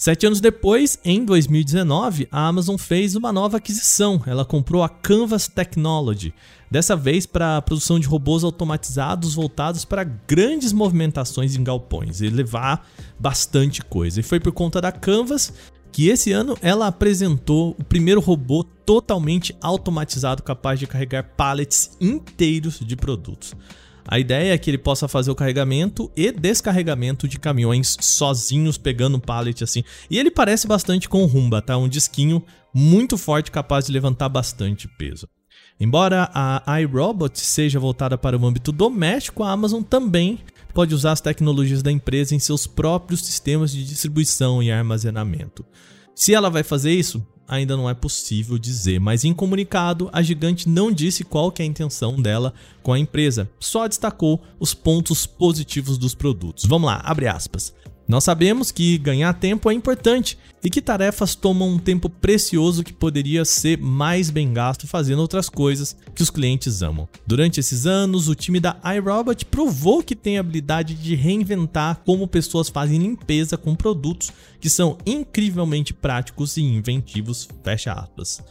Sete 0.00 0.26
anos 0.26 0.40
depois, 0.40 0.96
em 1.04 1.24
2019, 1.24 2.28
a 2.30 2.46
Amazon 2.46 2.76
fez 2.76 3.16
uma 3.16 3.32
nova 3.32 3.56
aquisição. 3.56 4.22
Ela 4.26 4.44
comprou 4.44 4.84
a 4.84 4.88
Canvas 4.88 5.48
Technology, 5.48 6.32
dessa 6.70 6.94
vez 6.94 7.26
para 7.26 7.56
a 7.56 7.62
produção 7.62 7.98
de 7.98 8.06
robôs 8.06 8.44
automatizados 8.44 9.34
voltados 9.34 9.84
para 9.84 10.04
grandes 10.04 10.72
movimentações 10.72 11.56
em 11.56 11.64
galpões 11.64 12.20
e 12.20 12.30
levar 12.30 12.88
bastante 13.18 13.82
coisa. 13.82 14.20
E 14.20 14.22
foi 14.22 14.38
por 14.38 14.52
conta 14.52 14.80
da 14.80 14.92
Canvas 14.92 15.52
que 15.90 16.06
esse 16.06 16.30
ano 16.30 16.56
ela 16.62 16.86
apresentou 16.86 17.74
o 17.76 17.82
primeiro 17.82 18.20
robô 18.20 18.62
totalmente 18.62 19.52
automatizado 19.60 20.44
capaz 20.44 20.78
de 20.78 20.86
carregar 20.86 21.24
pallets 21.36 21.96
inteiros 22.00 22.78
de 22.78 22.94
produtos. 22.94 23.52
A 24.10 24.18
ideia 24.18 24.54
é 24.54 24.58
que 24.58 24.70
ele 24.70 24.78
possa 24.78 25.06
fazer 25.06 25.30
o 25.30 25.34
carregamento 25.34 26.10
e 26.16 26.32
descarregamento 26.32 27.28
de 27.28 27.38
caminhões 27.38 27.94
sozinhos, 28.00 28.78
pegando 28.78 29.20
pallet 29.20 29.62
assim. 29.62 29.84
E 30.10 30.18
ele 30.18 30.30
parece 30.30 30.66
bastante 30.66 31.06
com 31.06 31.22
o 31.22 31.26
Rumba, 31.26 31.60
tá? 31.60 31.76
Um 31.76 31.90
disquinho 31.90 32.42
muito 32.72 33.18
forte, 33.18 33.50
capaz 33.50 33.84
de 33.84 33.92
levantar 33.92 34.30
bastante 34.30 34.88
peso. 34.88 35.28
Embora 35.78 36.30
a 36.32 36.80
iRobot 36.80 37.38
seja 37.38 37.78
voltada 37.78 38.16
para 38.16 38.36
o 38.36 38.46
âmbito 38.46 38.72
doméstico, 38.72 39.42
a 39.42 39.52
Amazon 39.52 39.82
também 39.82 40.38
pode 40.72 40.94
usar 40.94 41.12
as 41.12 41.20
tecnologias 41.20 41.82
da 41.82 41.92
empresa 41.92 42.34
em 42.34 42.38
seus 42.38 42.66
próprios 42.66 43.26
sistemas 43.26 43.70
de 43.70 43.84
distribuição 43.84 44.62
e 44.62 44.72
armazenamento. 44.72 45.66
Se 46.14 46.34
ela 46.34 46.48
vai 46.48 46.62
fazer 46.62 46.92
isso, 46.92 47.24
ainda 47.48 47.76
não 47.76 47.88
é 47.88 47.94
possível 47.94 48.58
dizer, 48.58 49.00
mas 49.00 49.24
em 49.24 49.32
comunicado 49.32 50.10
a 50.12 50.22
gigante 50.22 50.68
não 50.68 50.92
disse 50.92 51.24
qual 51.24 51.50
que 51.50 51.62
é 51.62 51.64
a 51.64 51.68
intenção 51.68 52.20
dela 52.20 52.52
com 52.82 52.92
a 52.92 52.98
empresa, 52.98 53.50
só 53.58 53.88
destacou 53.88 54.42
os 54.60 54.74
pontos 54.74 55.26
positivos 55.26 55.96
dos 55.96 56.14
produtos. 56.14 56.66
Vamos 56.66 56.86
lá, 56.86 57.00
abre 57.02 57.26
aspas. 57.26 57.72
Nós 58.08 58.24
sabemos 58.24 58.72
que 58.72 58.96
ganhar 58.96 59.34
tempo 59.34 59.70
é 59.70 59.74
importante 59.74 60.38
e 60.64 60.70
que 60.70 60.80
tarefas 60.80 61.34
tomam 61.34 61.68
um 61.68 61.78
tempo 61.78 62.08
precioso 62.08 62.82
que 62.82 62.92
poderia 62.92 63.44
ser 63.44 63.76
mais 63.76 64.30
bem 64.30 64.50
gasto 64.50 64.86
fazendo 64.86 65.20
outras 65.20 65.50
coisas 65.50 65.94
que 66.14 66.22
os 66.22 66.30
clientes 66.30 66.80
amam. 66.80 67.06
Durante 67.26 67.60
esses 67.60 67.84
anos, 67.84 68.26
o 68.26 68.34
time 68.34 68.60
da 68.60 68.78
iRobot 68.96 69.44
provou 69.44 70.02
que 70.02 70.16
tem 70.16 70.38
a 70.38 70.40
habilidade 70.40 70.94
de 70.94 71.14
reinventar 71.14 72.00
como 72.06 72.26
pessoas 72.26 72.70
fazem 72.70 72.98
limpeza 72.98 73.58
com 73.58 73.74
produtos 73.74 74.32
que 74.58 74.70
são 74.70 74.96
incrivelmente 75.04 75.92
práticos 75.92 76.56
e 76.56 76.62
inventivos. 76.62 77.46
Fecha 77.62 77.92
aspas. 77.92 78.42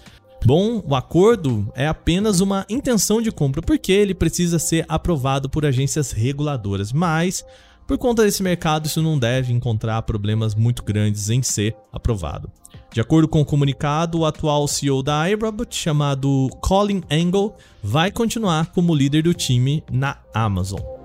Bom, 0.45 0.83
o 0.87 0.95
acordo 0.95 1.67
é 1.75 1.87
apenas 1.87 2.41
uma 2.41 2.63
intenção 2.69 3.21
de 3.23 3.31
compra, 3.31 3.61
porque 3.61 3.91
ele 3.91 4.13
precisa 4.13 4.59
ser 4.59 4.85
aprovado 4.87 5.49
por 5.49 5.65
agências 5.65 6.11
reguladoras, 6.11 6.93
mas 6.93 7.43
por 7.87 7.97
conta 7.97 8.23
desse 8.23 8.43
mercado, 8.43 8.85
isso 8.85 9.01
não 9.01 9.17
deve 9.17 9.53
encontrar 9.53 10.01
problemas 10.01 10.53
muito 10.53 10.83
grandes 10.83 11.29
em 11.29 11.41
ser 11.41 11.75
aprovado. 11.91 12.51
De 12.93 12.99
acordo 12.99 13.27
com 13.27 13.41
o 13.41 13.45
comunicado, 13.45 14.19
o 14.19 14.25
atual 14.25 14.67
CEO 14.67 15.01
da 15.01 15.29
iRobot, 15.29 15.73
chamado 15.75 16.49
Colin 16.61 17.01
Angle, 17.09 17.53
vai 17.81 18.11
continuar 18.11 18.67
como 18.73 18.93
líder 18.93 19.23
do 19.23 19.33
time 19.33 19.83
na 19.89 20.17
Amazon. 20.33 20.96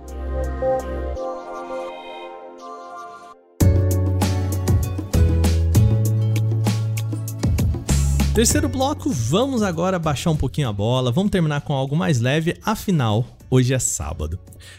Terceiro 8.35 8.67
bloco, 8.67 9.11
vamos 9.11 9.62
agora 9.62 9.99
baixar 9.99 10.31
um 10.31 10.37
pouquinho 10.37 10.67
a 10.67 10.73
bola, 10.73 11.12
vamos 11.12 11.31
terminar 11.31 11.61
com 11.61 11.75
algo 11.75 11.95
mais 11.95 12.19
leve, 12.19 12.57
afinal, 12.65 13.27
hoje 13.51 13.75
é 13.75 13.79
sábado. 13.79 14.39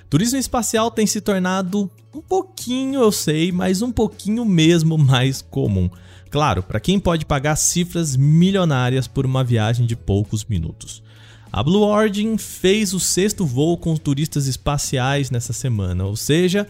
Turismo 0.10 0.40
espacial 0.40 0.90
tem 0.90 1.06
se 1.06 1.22
tornado 1.22 1.88
um 2.12 2.20
pouquinho, 2.20 3.00
eu 3.00 3.12
sei, 3.12 3.52
mas 3.52 3.84
um 3.84 3.92
pouquinho 3.92 4.44
mesmo 4.44 4.98
mais 4.98 5.44
comum. 5.44 5.88
Claro, 6.32 6.64
para 6.64 6.80
quem 6.80 7.00
pode 7.00 7.28
pagar 7.28 7.56
cifras 7.56 8.16
milionárias 8.16 9.08
por 9.08 9.24
uma 9.24 9.44
viagem 9.44 9.86
de 9.86 9.96
poucos 9.96 10.44
minutos. 10.44 11.04
A 11.52 11.62
Blue 11.62 11.84
Origin 11.84 12.40
fez 12.40 12.92
o 12.92 13.00
sexto 13.00 13.46
voo 13.46 13.78
com 13.78 13.96
turistas 13.96 14.48
espaciais 14.48 15.30
nessa 15.30 15.54
semana, 15.54 16.06
ou 16.06 16.16
seja, 16.16 16.68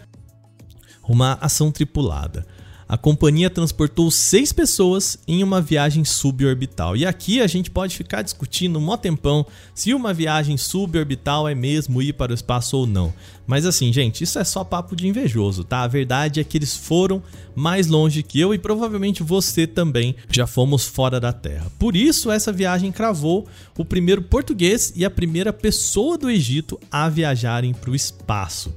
uma 1.02 1.38
ação 1.40 1.72
tripulada 1.72 2.46
a 2.94 2.96
companhia 2.96 3.50
transportou 3.50 4.08
seis 4.08 4.52
pessoas 4.52 5.18
em 5.26 5.42
uma 5.42 5.60
viagem 5.60 6.04
suborbital. 6.04 6.96
E 6.96 7.04
aqui 7.04 7.40
a 7.40 7.46
gente 7.48 7.68
pode 7.68 7.96
ficar 7.96 8.22
discutindo 8.22 8.78
um 8.78 8.82
mó 8.82 8.96
tempão 8.96 9.44
se 9.74 9.92
uma 9.92 10.14
viagem 10.14 10.56
suborbital 10.56 11.48
é 11.48 11.56
mesmo 11.56 12.00
ir 12.00 12.12
para 12.12 12.30
o 12.30 12.34
espaço 12.36 12.76
ou 12.76 12.86
não. 12.86 13.12
Mas 13.48 13.66
assim, 13.66 13.92
gente, 13.92 14.22
isso 14.22 14.38
é 14.38 14.44
só 14.44 14.62
papo 14.62 14.94
de 14.94 15.08
invejoso, 15.08 15.64
tá? 15.64 15.82
A 15.82 15.88
verdade 15.88 16.38
é 16.38 16.44
que 16.44 16.56
eles 16.56 16.76
foram 16.76 17.20
mais 17.52 17.88
longe 17.88 18.22
que 18.22 18.38
eu 18.38 18.54
e 18.54 18.58
provavelmente 18.60 19.24
você 19.24 19.66
também 19.66 20.14
já 20.30 20.46
fomos 20.46 20.86
fora 20.86 21.18
da 21.18 21.32
Terra. 21.32 21.72
Por 21.76 21.96
isso, 21.96 22.30
essa 22.30 22.52
viagem 22.52 22.92
cravou 22.92 23.48
o 23.76 23.84
primeiro 23.84 24.22
português 24.22 24.92
e 24.94 25.04
a 25.04 25.10
primeira 25.10 25.52
pessoa 25.52 26.16
do 26.16 26.30
Egito 26.30 26.78
a 26.92 27.08
viajarem 27.08 27.74
para 27.74 27.90
o 27.90 27.94
espaço. 27.96 28.72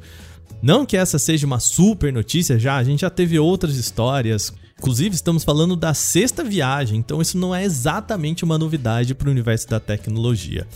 Não 0.62 0.86
que 0.86 0.98
essa 0.98 1.20
seja 1.20 1.46
uma 1.46 1.60
super 1.60 2.12
notícia 2.12 2.58
já, 2.58 2.76
a 2.78 2.84
gente 2.84 3.02
já 3.02 3.10
teve 3.10 3.38
outras 3.38 3.76
histórias. 3.76 4.54
Inclusive, 4.78 5.16
estamos 5.16 5.44
falando 5.44 5.76
da 5.76 5.94
sexta 5.94 6.44
viagem, 6.44 7.00
então 7.00 7.22
isso 7.22 7.38
não 7.38 7.54
é 7.54 7.64
exatamente 7.64 8.44
uma 8.44 8.58
novidade 8.58 9.16
para 9.16 9.28
o 9.28 9.32
universo 9.32 9.68
da 9.68 9.80
tecnologia. 9.80 10.68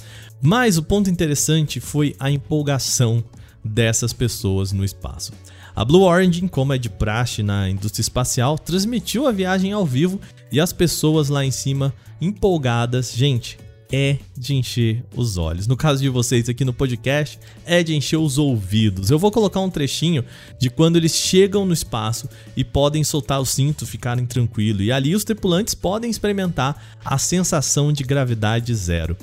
Mas 0.42 0.78
o 0.78 0.84
ponto 0.84 1.10
interessante 1.10 1.80
foi 1.80 2.16
a 2.20 2.32
empolgação 2.32 3.24
dessas 3.64 4.12
pessoas 4.12 4.72
no 4.72 4.84
espaço. 4.84 5.34
A 5.76 5.86
Blue 5.86 6.02
Origin, 6.02 6.48
como 6.48 6.74
é 6.74 6.78
de 6.78 6.90
praxe 6.90 7.42
na 7.44 7.70
indústria 7.70 8.02
espacial, 8.02 8.58
transmitiu 8.58 9.28
a 9.28 9.32
viagem 9.32 9.72
ao 9.72 9.86
vivo 9.86 10.20
e 10.52 10.60
as 10.60 10.74
pessoas 10.74 11.30
lá 11.30 11.46
em 11.46 11.52
cima 11.52 11.94
empolgadas. 12.20 13.14
Gente, 13.14 13.58
é 13.92 14.18
de 14.38 14.56
encher 14.56 15.04
os 15.16 15.38
olhos. 15.38 15.68
No 15.68 15.76
caso 15.76 16.02
de 16.02 16.10
vocês 16.10 16.48
aqui 16.48 16.64
no 16.64 16.74
podcast, 16.74 17.40
é 17.66 17.84
de 17.84 17.96
encher 17.96 18.18
os 18.18 18.38
ouvidos. 18.38 19.10
Eu 19.10 19.20
vou 19.20 19.32
colocar 19.32 19.60
um 19.60 19.70
trechinho 19.70 20.24
de 20.60 20.70
quando 20.70 20.96
eles 20.96 21.14
chegam 21.14 21.66
no 21.66 21.74
espaço 21.74 22.30
e 22.56 22.64
podem 22.64 23.04
soltar 23.04 23.42
o 23.42 23.46
cinto, 23.46 23.86
ficarem 23.86 24.26
tranquilos. 24.26 24.86
E 24.86 24.92
ali 24.92 25.16
os 25.16 25.24
tripulantes 25.24 25.76
podem 25.76 26.10
experimentar 26.10 26.98
a 27.04 27.18
sensação 27.18 27.92
de 27.92 28.04
gravidade 28.04 28.74
zero. 28.74 29.18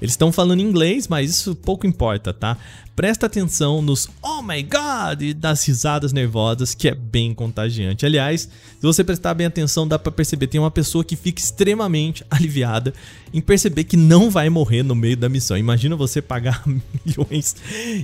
Eles 0.00 0.12
estão 0.12 0.32
falando 0.32 0.60
inglês, 0.60 1.06
mas 1.06 1.30
isso 1.30 1.54
pouco 1.54 1.86
importa, 1.86 2.32
tá? 2.32 2.56
Presta 2.96 3.26
atenção 3.26 3.80
nos 3.80 4.08
oh 4.22 4.42
my 4.42 4.62
god 4.62 5.22
e 5.22 5.32
das 5.32 5.66
risadas 5.66 6.12
nervosas, 6.12 6.74
que 6.74 6.88
é 6.88 6.94
bem 6.94 7.34
contagiante. 7.34 8.04
Aliás, 8.04 8.42
se 8.42 8.82
você 8.82 9.04
prestar 9.04 9.34
bem 9.34 9.46
atenção, 9.46 9.86
dá 9.86 9.98
para 9.98 10.12
perceber 10.12 10.46
tem 10.46 10.60
uma 10.60 10.70
pessoa 10.70 11.04
que 11.04 11.16
fica 11.16 11.40
extremamente 11.40 12.24
aliviada 12.30 12.92
em 13.32 13.40
perceber 13.40 13.84
que 13.84 13.96
não 13.96 14.30
vai 14.30 14.50
morrer 14.50 14.82
no 14.82 14.94
meio 14.94 15.16
da 15.16 15.28
missão. 15.28 15.56
Imagina 15.56 15.96
você 15.96 16.20
pagar 16.20 16.62
milhões 16.66 17.56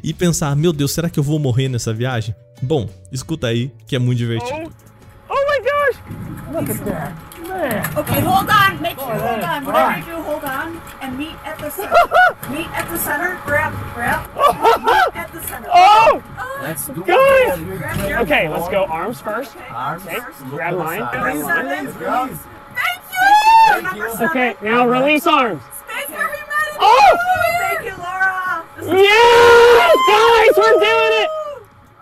e 0.03 0.15
pensar: 0.15 0.55
"Meu 0.57 0.73
Deus, 0.73 0.93
será 0.93 1.11
que 1.11 1.19
eu 1.19 1.25
vou 1.25 1.38
morrer 1.38 1.69
nessa 1.69 1.93
viagem?" 1.93 2.35
Bom, 2.62 2.88
escuta 3.12 3.49
aí, 3.49 3.71
que 3.87 3.95
é 3.95 3.99
muito 3.99 4.19
divertido. 4.19 4.73
Oh, 5.29 5.35
oh 5.35 5.45
my 5.50 5.59
gosh! 5.61 5.97
Look 6.55 6.71
at 6.71 6.85
that. 6.87 7.26
Okay, 7.97 8.21
hold 8.21 8.49
on. 8.50 8.81
Make 8.81 8.99
sure, 8.99 9.19
hold 9.19 9.43
on. 9.43 9.65
Whatever 9.65 10.11
you 10.11 10.23
do. 10.73 10.80
And 11.00 11.18
meet 11.18 11.35
at 11.44 11.58
the 11.58 11.70
center. 11.70 11.90
meet 12.50 12.68
at 12.70 12.88
the 12.88 12.99
center. 12.99 13.40
Grab, 13.44 13.73
grab. 13.94 14.30
Oh! 14.37 14.78
meet 14.78 15.16
at 15.16 15.32
the 15.32 15.42
center. 15.42 15.68
Oh! 15.73 16.23
Let's 16.62 16.87
do 16.87 17.04
Guys! 17.04 18.23
Okay, 18.23 18.49
let's 18.49 18.68
go 18.68 18.85
arms 18.85 19.20
first. 19.20 19.56
Arms 19.70 20.06
okay. 20.06 20.16
first. 20.16 20.38
Grab 20.44 20.76
mine. 20.76 20.99
Grab 21.12 21.37
mine. 21.37 21.87
Thank 21.87 23.04
you! 23.11 23.26
Thank 23.68 23.96
you. 23.96 24.26
Okay, 24.26 24.56
now 24.62 24.87
release 24.88 25.26
arms. 25.26 25.62
Space 25.62 26.06
for 26.06 26.12
humanity! 26.12 26.76
Oh! 26.80 27.16
Thank 27.61 27.85
you, 27.85 27.96
Laura! 27.99 28.64
Yes! 28.82 29.96
Guys, 30.08 30.56
we're 30.56 30.80
doing 30.80 31.23
it! 31.23 31.46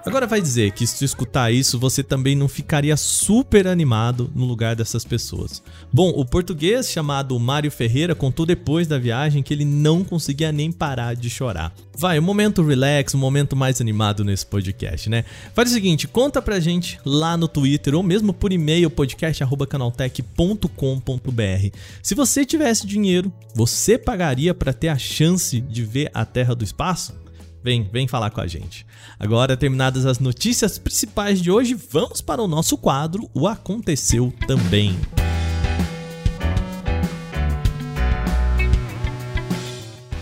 Agora 0.07 0.27
vai 0.27 0.39
dizer 0.39 0.73
que 0.73 0.87
se 0.87 0.99
tu 0.99 1.05
escutar 1.05 1.51
isso, 1.51 1.79
você 1.79 2.03
também 2.03 2.37
não 2.37 2.47
ficaria 2.47 2.95
super 2.95 3.67
animado 3.67 4.31
no 4.35 4.45
lugar 4.45 4.77
dessas 4.77 5.03
pessoas. 5.03 5.63
Bom, 5.91 6.11
o 6.11 6.27
português 6.27 6.91
chamado 6.91 7.41
Mário 7.41 7.71
Ferreira 7.71 8.15
contou 8.15 8.45
depois 8.45 8.87
da 8.87 8.99
viagem 8.99 9.43
que 9.43 9.55
ele 9.55 9.65
não 9.65 10.05
conseguia 10.05 10.53
nem 10.53 10.71
parar 10.71 11.17
de 11.17 11.31
chorar. 11.31 11.75
Vai, 11.97 12.19
um 12.19 12.23
momento 12.23 12.63
relax, 12.63 13.15
um 13.15 13.19
momento 13.19 13.57
mais 13.57 13.81
animado 13.81 14.23
nesse 14.23 14.45
podcast, 14.45 15.09
né? 15.09 15.25
Faz 15.55 15.71
o 15.71 15.73
seguinte, 15.73 16.07
conta 16.07 16.43
pra 16.43 16.61
gente 16.61 17.01
lá 17.03 17.35
no 17.35 17.49
Twitter 17.49 17.95
ou 17.95 18.03
mesmo 18.03 18.35
por 18.35 18.53
e-mail 18.53 18.91
podcast@canaltech.com.br. 18.91 21.79
Se 22.03 22.15
você 22.15 22.45
tivesse 22.45 22.87
dinheiro, 22.87 23.33
você 23.55 23.97
pagaria 23.97 24.53
para 24.53 24.75
ter 24.75 24.89
a 24.89 24.99
chance 24.99 25.63
de 25.63 25.83
ver 25.83 26.11
a 26.13 26.27
Terra 26.27 26.55
do 26.55 26.63
espaço? 26.63 27.24
Vem, 27.65 27.83
vem 27.91 28.07
falar 28.07 28.29
com 28.29 28.43
a 28.43 28.47
gente. 28.47 28.85
Agora, 29.19 29.57
terminadas 29.57 30.05
as 30.05 30.19
notícias 30.19 30.77
principais 30.77 31.41
de 31.41 31.51
hoje, 31.51 31.73
vamos 31.73 32.21
para 32.21 32.43
o 32.43 32.47
nosso 32.47 32.77
quadro 32.77 33.31
O 33.33 33.49
Aconteceu 33.49 34.31
Também. 34.47 34.95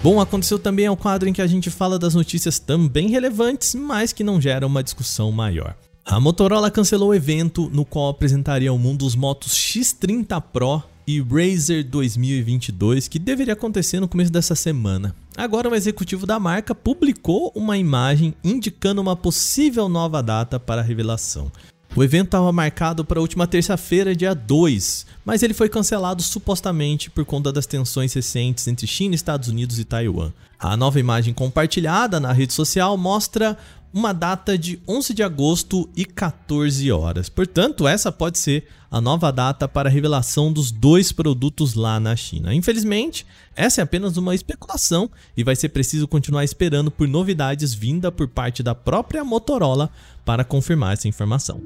Bom, 0.04 0.20
aconteceu 0.20 0.56
também 0.56 0.86
é 0.86 0.90
um 0.90 0.96
quadro 0.96 1.28
em 1.28 1.32
que 1.32 1.42
a 1.42 1.46
gente 1.48 1.68
fala 1.68 1.98
das 1.98 2.14
notícias 2.14 2.60
também 2.60 3.08
relevantes, 3.08 3.74
mas 3.74 4.12
que 4.12 4.22
não 4.22 4.40
geram 4.40 4.68
uma 4.68 4.82
discussão 4.82 5.32
maior. 5.32 5.76
A 6.04 6.20
Motorola 6.20 6.70
cancelou 6.70 7.10
o 7.10 7.14
evento 7.14 7.68
no 7.72 7.84
qual 7.84 8.08
apresentaria 8.08 8.70
ao 8.70 8.78
mundo 8.78 9.04
os 9.04 9.16
motos 9.16 9.52
X30 9.52 10.40
Pro 10.52 10.82
e 11.06 11.20
Razer 11.20 11.84
2022, 11.84 13.08
que 13.08 13.18
deveria 13.18 13.54
acontecer 13.54 14.00
no 14.00 14.08
começo 14.08 14.30
dessa 14.30 14.54
semana. 14.54 15.14
Agora, 15.36 15.68
o 15.68 15.74
executivo 15.74 16.26
da 16.26 16.38
marca 16.38 16.74
publicou 16.74 17.52
uma 17.54 17.76
imagem 17.76 18.34
indicando 18.44 19.00
uma 19.00 19.16
possível 19.16 19.88
nova 19.88 20.22
data 20.22 20.60
para 20.60 20.80
a 20.80 20.84
revelação. 20.84 21.50
O 21.94 22.02
evento 22.02 22.28
estava 22.28 22.50
marcado 22.50 23.04
para 23.04 23.18
a 23.18 23.20
última 23.20 23.46
terça-feira, 23.46 24.16
dia 24.16 24.34
2, 24.34 25.06
mas 25.26 25.42
ele 25.42 25.52
foi 25.52 25.68
cancelado 25.68 26.22
supostamente 26.22 27.10
por 27.10 27.24
conta 27.26 27.52
das 27.52 27.66
tensões 27.66 28.14
recentes 28.14 28.66
entre 28.66 28.86
China, 28.86 29.14
Estados 29.14 29.48
Unidos 29.48 29.78
e 29.78 29.84
Taiwan. 29.84 30.32
A 30.58 30.74
nova 30.74 30.98
imagem 30.98 31.34
compartilhada 31.34 32.18
na 32.18 32.32
rede 32.32 32.54
social 32.54 32.96
mostra 32.96 33.58
uma 33.92 34.12
data 34.12 34.56
de 34.56 34.80
11 34.88 35.12
de 35.12 35.22
agosto 35.22 35.88
e 35.94 36.04
14 36.04 36.90
horas. 36.90 37.28
Portanto, 37.28 37.86
essa 37.86 38.10
pode 38.10 38.38
ser 38.38 38.66
a 38.90 39.00
nova 39.00 39.30
data 39.30 39.68
para 39.68 39.88
a 39.88 39.92
revelação 39.92 40.52
dos 40.52 40.70
dois 40.70 41.12
produtos 41.12 41.74
lá 41.74 42.00
na 42.00 42.16
China. 42.16 42.54
Infelizmente, 42.54 43.26
essa 43.54 43.80
é 43.80 43.84
apenas 43.84 44.16
uma 44.16 44.34
especulação 44.34 45.10
e 45.36 45.44
vai 45.44 45.56
ser 45.56 45.70
preciso 45.70 46.08
continuar 46.08 46.44
esperando 46.44 46.90
por 46.90 47.06
novidades 47.06 47.74
vinda 47.74 48.10
por 48.10 48.28
parte 48.28 48.62
da 48.62 48.74
própria 48.74 49.24
Motorola 49.24 49.90
para 50.24 50.44
confirmar 50.44 50.94
essa 50.94 51.08
informação. 51.08 51.60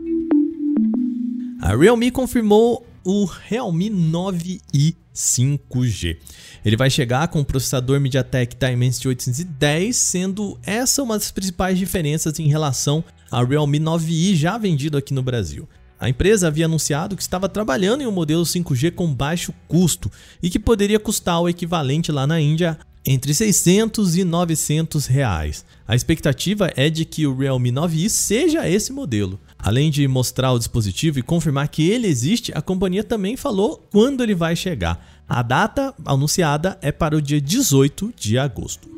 A 1.61 1.75
Realme 1.77 2.11
confirmou 2.11 2.87
o 3.05 3.25
Realme 3.25 3.89
9i 3.91 4.95
5G. 5.17 6.19
Ele 6.65 6.77
vai 6.77 6.91
chegar 6.91 7.27
com 7.29 7.41
o 7.41 7.45
processador 7.45 7.99
MediaTek 7.99 8.55
Dimensity 8.55 9.09
810, 9.09 9.97
sendo 9.97 10.59
essa 10.63 11.03
uma 11.03 11.19
das 11.19 11.31
principais 11.31 11.79
diferenças 11.79 12.39
em 12.39 12.47
relação 12.47 13.03
ao 13.31 13.47
Realme 13.47 13.81
9i 13.81 14.35
já 14.37 14.59
vendido 14.59 14.99
aqui 14.99 15.15
no 15.15 15.23
Brasil. 15.23 15.67
A 15.99 16.11
empresa 16.11 16.49
havia 16.49 16.67
anunciado 16.67 17.17
que 17.17 17.23
estava 17.23 17.49
trabalhando 17.49 18.03
em 18.03 18.07
um 18.07 18.13
modelo 18.13 18.43
5G 18.43 18.93
com 18.93 19.13
baixo 19.13 19.53
custo 19.67 20.13
e 20.43 20.51
que 20.51 20.59
poderia 20.59 21.01
custar 21.01 21.41
o 21.41 21.49
equivalente 21.49 22.13
lá 22.13 22.27
na 22.27 22.39
Índia 22.39 22.79
entre 23.07 23.33
600 23.33 24.17
e 24.17 24.25
900 24.25 25.07
reais. 25.07 25.65
A 25.87 25.95
expectativa 25.95 26.73
é 26.75 26.91
de 26.91 27.05
que 27.05 27.27
o 27.27 27.37
Realme 27.37 27.71
9i 27.71 28.09
seja 28.09 28.69
esse 28.69 28.93
modelo. 28.93 29.39
Além 29.57 29.91
de 29.91 30.07
mostrar 30.09 30.53
o 30.53 30.59
dispositivo 30.59 31.19
e 31.19 31.23
confirmar 31.23 31.69
que 31.69 31.89
ele 31.89 32.09
existe, 32.09 32.53
a 32.55 32.61
companhia 32.61 33.05
também 33.05 33.37
falou 33.37 33.87
quando 33.91 34.23
ele 34.23 34.35
vai 34.35 34.57
chegar. 34.57 35.23
A 35.29 35.43
data 35.43 35.95
anunciada 36.05 36.79
é 36.83 36.91
para 36.91 37.17
o 37.17 37.23
dia 37.23 37.41
18 37.41 38.13
de 38.17 38.39
agosto. 38.39 38.96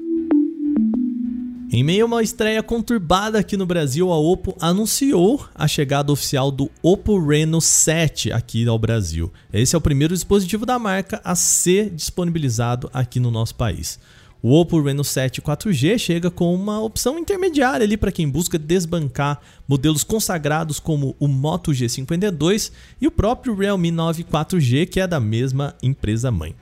Em 1.71 1.85
meio 1.85 2.05
a 2.05 2.07
uma 2.07 2.23
estreia 2.23 2.63
conturbada 2.63 3.39
aqui 3.39 3.55
no 3.55 3.67
Brasil, 3.67 4.11
a 4.11 4.17
Oppo 4.17 4.57
anunciou 4.59 5.47
a 5.55 5.69
chegada 5.69 6.11
oficial 6.11 6.51
do 6.51 6.71
Oppo 6.83 7.19
Reno 7.21 7.61
7 7.61 8.33
aqui 8.33 8.67
ao 8.67 8.79
Brasil. 8.79 9.31
Esse 9.53 9.75
é 9.75 9.79
o 9.79 9.81
primeiro 9.81 10.15
dispositivo 10.15 10.65
da 10.65 10.79
marca 10.79 11.21
a 11.23 11.35
ser 11.35 11.91
disponibilizado 11.91 12.89
aqui 12.91 13.21
no 13.21 13.31
nosso 13.31 13.55
país. 13.55 14.01
O 14.43 14.59
Oppo 14.59 14.81
Reno 14.81 15.05
7 15.05 15.43
4G 15.43 15.99
chega 15.99 16.31
com 16.31 16.55
uma 16.55 16.81
opção 16.81 17.19
intermediária 17.19 17.85
ali 17.85 17.99
para 17.99 18.13
quem 18.13 18.27
busca 18.27 18.59
desbancar 18.59 19.39
modelos 19.69 20.03
consagrados 20.03 20.81
como 20.81 21.15
o 21.21 21.29
Moto 21.29 21.73
G52 21.73 22.73
e 22.99 23.07
o 23.07 23.11
próprio 23.11 23.55
Realme 23.55 23.91
9 23.91 24.25
4G, 24.25 24.89
que 24.89 25.01
é 25.01 25.07
da 25.07 25.21
mesma 25.21 25.75
empresa 25.83 26.31
mãe. 26.31 26.55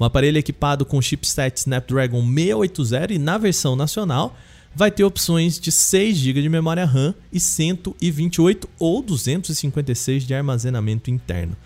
Um 0.00 0.04
aparelho 0.04 0.38
equipado 0.38 0.86
com 0.86 1.02
chipset 1.02 1.58
Snapdragon 1.58 2.22
680 2.22 3.12
e 3.12 3.18
na 3.18 3.36
versão 3.36 3.76
nacional 3.76 4.34
vai 4.74 4.90
ter 4.90 5.04
opções 5.04 5.58
de 5.58 5.70
6 5.70 6.16
GB 6.16 6.42
de 6.42 6.48
memória 6.48 6.84
RAM 6.84 7.14
e 7.32 7.38
128 7.38 8.68
ou 8.78 9.02
256 9.02 10.26
de 10.26 10.34
armazenamento 10.34 11.10
interno. 11.10 11.56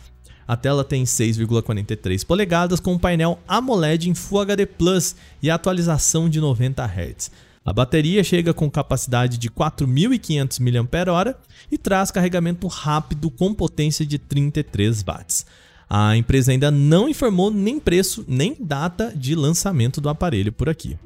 A 0.46 0.56
tela 0.56 0.82
tem 0.82 1.04
6,43 1.04 2.24
polegadas 2.24 2.80
com 2.80 2.98
painel 2.98 3.38
AMOLED 3.46 4.08
em 4.08 4.14
Full 4.14 4.40
HD 4.40 4.64
Plus 4.64 5.14
e 5.42 5.50
atualização 5.50 6.28
de 6.28 6.40
90 6.40 6.82
Hz. 6.84 7.30
A 7.62 7.72
bateria 7.72 8.24
chega 8.24 8.54
com 8.54 8.70
capacidade 8.70 9.36
de 9.36 9.50
4.500 9.50 10.58
mAh 10.58 11.34
e 11.70 11.76
traz 11.76 12.10
carregamento 12.10 12.66
rápido 12.66 13.30
com 13.30 13.52
potência 13.52 14.06
de 14.06 14.18
33 14.18 15.02
watts. 15.02 15.44
A 15.90 16.16
empresa 16.16 16.50
ainda 16.50 16.70
não 16.70 17.10
informou 17.10 17.50
nem 17.50 17.78
preço 17.78 18.24
nem 18.26 18.56
data 18.58 19.12
de 19.14 19.34
lançamento 19.34 20.00
do 20.00 20.08
aparelho 20.08 20.50
por 20.50 20.71
aqui. 20.71 20.97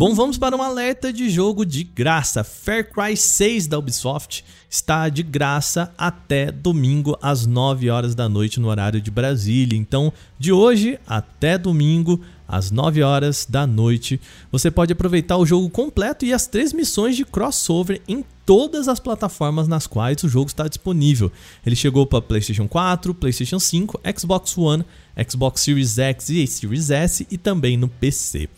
Bom, 0.00 0.14
vamos 0.14 0.38
para 0.38 0.56
um 0.56 0.62
alerta 0.62 1.12
de 1.12 1.28
jogo 1.28 1.66
de 1.66 1.84
graça. 1.84 2.42
Far 2.42 2.84
Cry 2.90 3.14
6 3.14 3.66
da 3.66 3.78
Ubisoft 3.78 4.42
está 4.66 5.10
de 5.10 5.22
graça 5.22 5.92
até 5.98 6.50
domingo 6.50 7.18
às 7.20 7.44
9 7.44 7.90
horas 7.90 8.14
da 8.14 8.26
noite 8.26 8.58
no 8.58 8.68
horário 8.68 8.98
de 8.98 9.10
Brasília. 9.10 9.78
Então, 9.78 10.10
de 10.38 10.52
hoje 10.52 10.98
até 11.06 11.58
domingo 11.58 12.18
às 12.48 12.70
9 12.70 13.02
horas 13.02 13.46
da 13.46 13.66
noite, 13.66 14.18
você 14.50 14.70
pode 14.70 14.90
aproveitar 14.90 15.36
o 15.36 15.44
jogo 15.44 15.68
completo 15.68 16.24
e 16.24 16.32
as 16.32 16.46
três 16.46 16.72
missões 16.72 17.14
de 17.14 17.26
crossover 17.26 18.00
em 18.08 18.24
todas 18.46 18.88
as 18.88 18.98
plataformas 18.98 19.68
nas 19.68 19.86
quais 19.86 20.24
o 20.24 20.30
jogo 20.30 20.48
está 20.48 20.66
disponível. 20.66 21.30
Ele 21.64 21.76
chegou 21.76 22.06
para 22.06 22.22
PlayStation 22.22 22.66
4, 22.66 23.12
PlayStation 23.12 23.58
5, 23.58 24.00
Xbox 24.18 24.56
One, 24.56 24.82
Xbox 25.28 25.60
Series 25.60 25.98
X 25.98 26.30
e 26.30 26.46
Series 26.46 26.90
S 26.90 27.26
e 27.30 27.36
também 27.36 27.76
no 27.76 27.86
PC. 27.86 28.48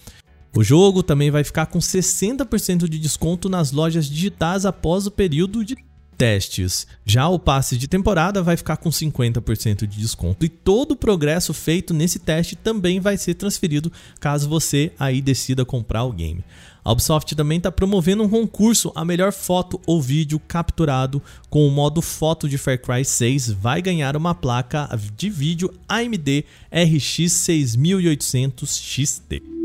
O 0.55 0.63
jogo 0.63 1.03
também 1.03 1.31
vai 1.31 1.43
ficar 1.43 1.67
com 1.67 1.79
60% 1.79 2.87
de 2.87 2.99
desconto 2.99 3.49
nas 3.49 3.73
lojas 3.73 4.07
digitais 4.07 4.67
após 4.67 5.07
o 5.07 5.11
período 5.11 5.65
de 5.65 5.77
testes. 6.19 6.87
Já 7.07 7.27
o 7.27 7.39
passe 7.39 7.77
de 7.77 7.89
temporada 7.89 8.43
vai 8.43 8.57
ficar 8.57 8.77
com 8.77 8.91
50% 8.91 9.87
de 9.87 9.99
desconto 9.99 10.45
e 10.45 10.51
todo 10.51 10.93
o 10.93 10.97
progresso 10.97 11.55
feito 11.55 11.95
nesse 11.95 12.19
teste 12.19 12.55
também 12.55 13.01
vai 13.01 13.17
ser 13.17 13.35
transferido 13.35 13.91
caso 14.21 14.47
você 14.47 14.93
aí 14.99 15.23
decida 15.23 15.65
comprar 15.65 16.05
o 16.05 16.13
game. 16.13 16.45
A 16.85 16.93
Ubisoft 16.93 17.35
também 17.35 17.57
está 17.57 17.73
promovendo 17.73 18.23
um 18.23 18.29
concurso 18.29 18.93
a 18.95 19.07
melhor 19.07 19.33
foto 19.33 19.81
ou 19.87 20.03
vídeo 20.03 20.39
capturado 20.39 21.23
com 21.49 21.67
o 21.67 21.71
modo 21.71 22.03
foto 22.03 22.47
de 22.47 22.59
Far 22.59 22.79
Cry 22.79 23.05
6 23.07 23.53
vai 23.53 23.81
ganhar 23.81 24.17
uma 24.17 24.35
placa 24.35 24.89
de 25.17 25.31
vídeo 25.31 25.73
AMD 25.89 26.45
RX 26.71 27.33
6800 27.33 28.77
XT. 28.77 29.62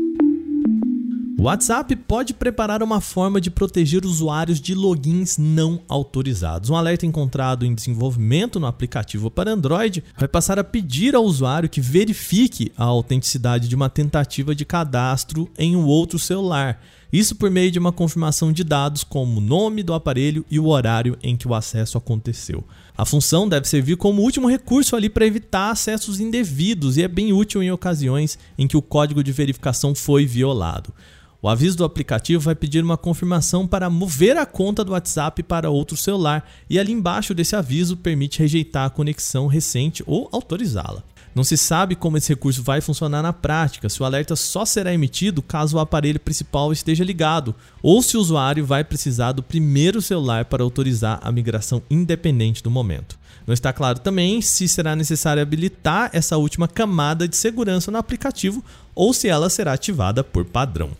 O 1.40 1.44
WhatsApp 1.44 1.94
pode 1.94 2.34
preparar 2.34 2.82
uma 2.82 3.00
forma 3.00 3.40
de 3.40 3.48
proteger 3.48 4.04
usuários 4.04 4.60
de 4.60 4.74
logins 4.74 5.38
não 5.38 5.80
autorizados. 5.86 6.68
Um 6.68 6.74
alerta 6.74 7.06
encontrado 7.06 7.64
em 7.64 7.72
desenvolvimento 7.72 8.58
no 8.58 8.66
aplicativo 8.66 9.30
para 9.30 9.52
Android 9.52 10.02
vai 10.18 10.26
passar 10.26 10.58
a 10.58 10.64
pedir 10.64 11.14
ao 11.14 11.22
usuário 11.22 11.68
que 11.68 11.80
verifique 11.80 12.72
a 12.76 12.82
autenticidade 12.82 13.68
de 13.68 13.76
uma 13.76 13.88
tentativa 13.88 14.52
de 14.52 14.64
cadastro 14.64 15.48
em 15.56 15.76
um 15.76 15.86
outro 15.86 16.18
celular. 16.18 16.82
Isso 17.12 17.36
por 17.36 17.52
meio 17.52 17.70
de 17.70 17.78
uma 17.78 17.92
confirmação 17.92 18.52
de 18.52 18.64
dados 18.64 19.04
como 19.04 19.38
o 19.38 19.40
nome 19.40 19.84
do 19.84 19.94
aparelho 19.94 20.44
e 20.50 20.58
o 20.58 20.66
horário 20.66 21.16
em 21.22 21.36
que 21.36 21.46
o 21.46 21.54
acesso 21.54 21.96
aconteceu. 21.96 22.64
A 22.96 23.04
função 23.04 23.48
deve 23.48 23.68
servir 23.68 23.96
como 23.96 24.22
último 24.22 24.48
recurso 24.48 24.96
ali 24.96 25.08
para 25.08 25.24
evitar 25.24 25.70
acessos 25.70 26.18
indevidos 26.18 26.96
e 26.96 27.02
é 27.04 27.06
bem 27.06 27.32
útil 27.32 27.62
em 27.62 27.70
ocasiões 27.70 28.36
em 28.58 28.66
que 28.66 28.76
o 28.76 28.82
código 28.82 29.22
de 29.22 29.30
verificação 29.30 29.94
foi 29.94 30.26
violado. 30.26 30.92
O 31.40 31.48
aviso 31.48 31.76
do 31.76 31.84
aplicativo 31.84 32.42
vai 32.42 32.56
pedir 32.56 32.82
uma 32.82 32.96
confirmação 32.96 33.64
para 33.64 33.88
mover 33.88 34.36
a 34.36 34.44
conta 34.44 34.82
do 34.82 34.90
WhatsApp 34.90 35.40
para 35.44 35.70
outro 35.70 35.96
celular 35.96 36.50
e 36.68 36.80
ali 36.80 36.90
embaixo 36.90 37.32
desse 37.32 37.54
aviso 37.54 37.96
permite 37.96 38.40
rejeitar 38.40 38.86
a 38.86 38.90
conexão 38.90 39.46
recente 39.46 40.02
ou 40.04 40.28
autorizá-la. 40.32 41.04
Não 41.36 41.44
se 41.44 41.56
sabe 41.56 41.94
como 41.94 42.16
esse 42.16 42.30
recurso 42.30 42.60
vai 42.60 42.80
funcionar 42.80 43.22
na 43.22 43.32
prática, 43.32 43.88
se 43.88 44.02
o 44.02 44.04
alerta 44.04 44.34
só 44.34 44.64
será 44.64 44.92
emitido 44.92 45.40
caso 45.40 45.76
o 45.76 45.80
aparelho 45.80 46.18
principal 46.18 46.72
esteja 46.72 47.04
ligado, 47.04 47.54
ou 47.80 48.02
se 48.02 48.16
o 48.16 48.20
usuário 48.20 48.66
vai 48.66 48.82
precisar 48.82 49.30
do 49.30 49.42
primeiro 49.42 50.02
celular 50.02 50.46
para 50.46 50.64
autorizar 50.64 51.20
a 51.22 51.30
migração 51.30 51.80
independente 51.88 52.64
do 52.64 52.70
momento. 52.70 53.16
Não 53.46 53.54
está 53.54 53.72
claro 53.72 54.00
também 54.00 54.42
se 54.42 54.66
será 54.66 54.96
necessário 54.96 55.40
habilitar 55.40 56.10
essa 56.12 56.36
última 56.36 56.66
camada 56.66 57.28
de 57.28 57.36
segurança 57.36 57.92
no 57.92 57.98
aplicativo 57.98 58.64
ou 58.92 59.12
se 59.12 59.28
ela 59.28 59.48
será 59.48 59.74
ativada 59.74 60.24
por 60.24 60.44
padrão. 60.44 60.90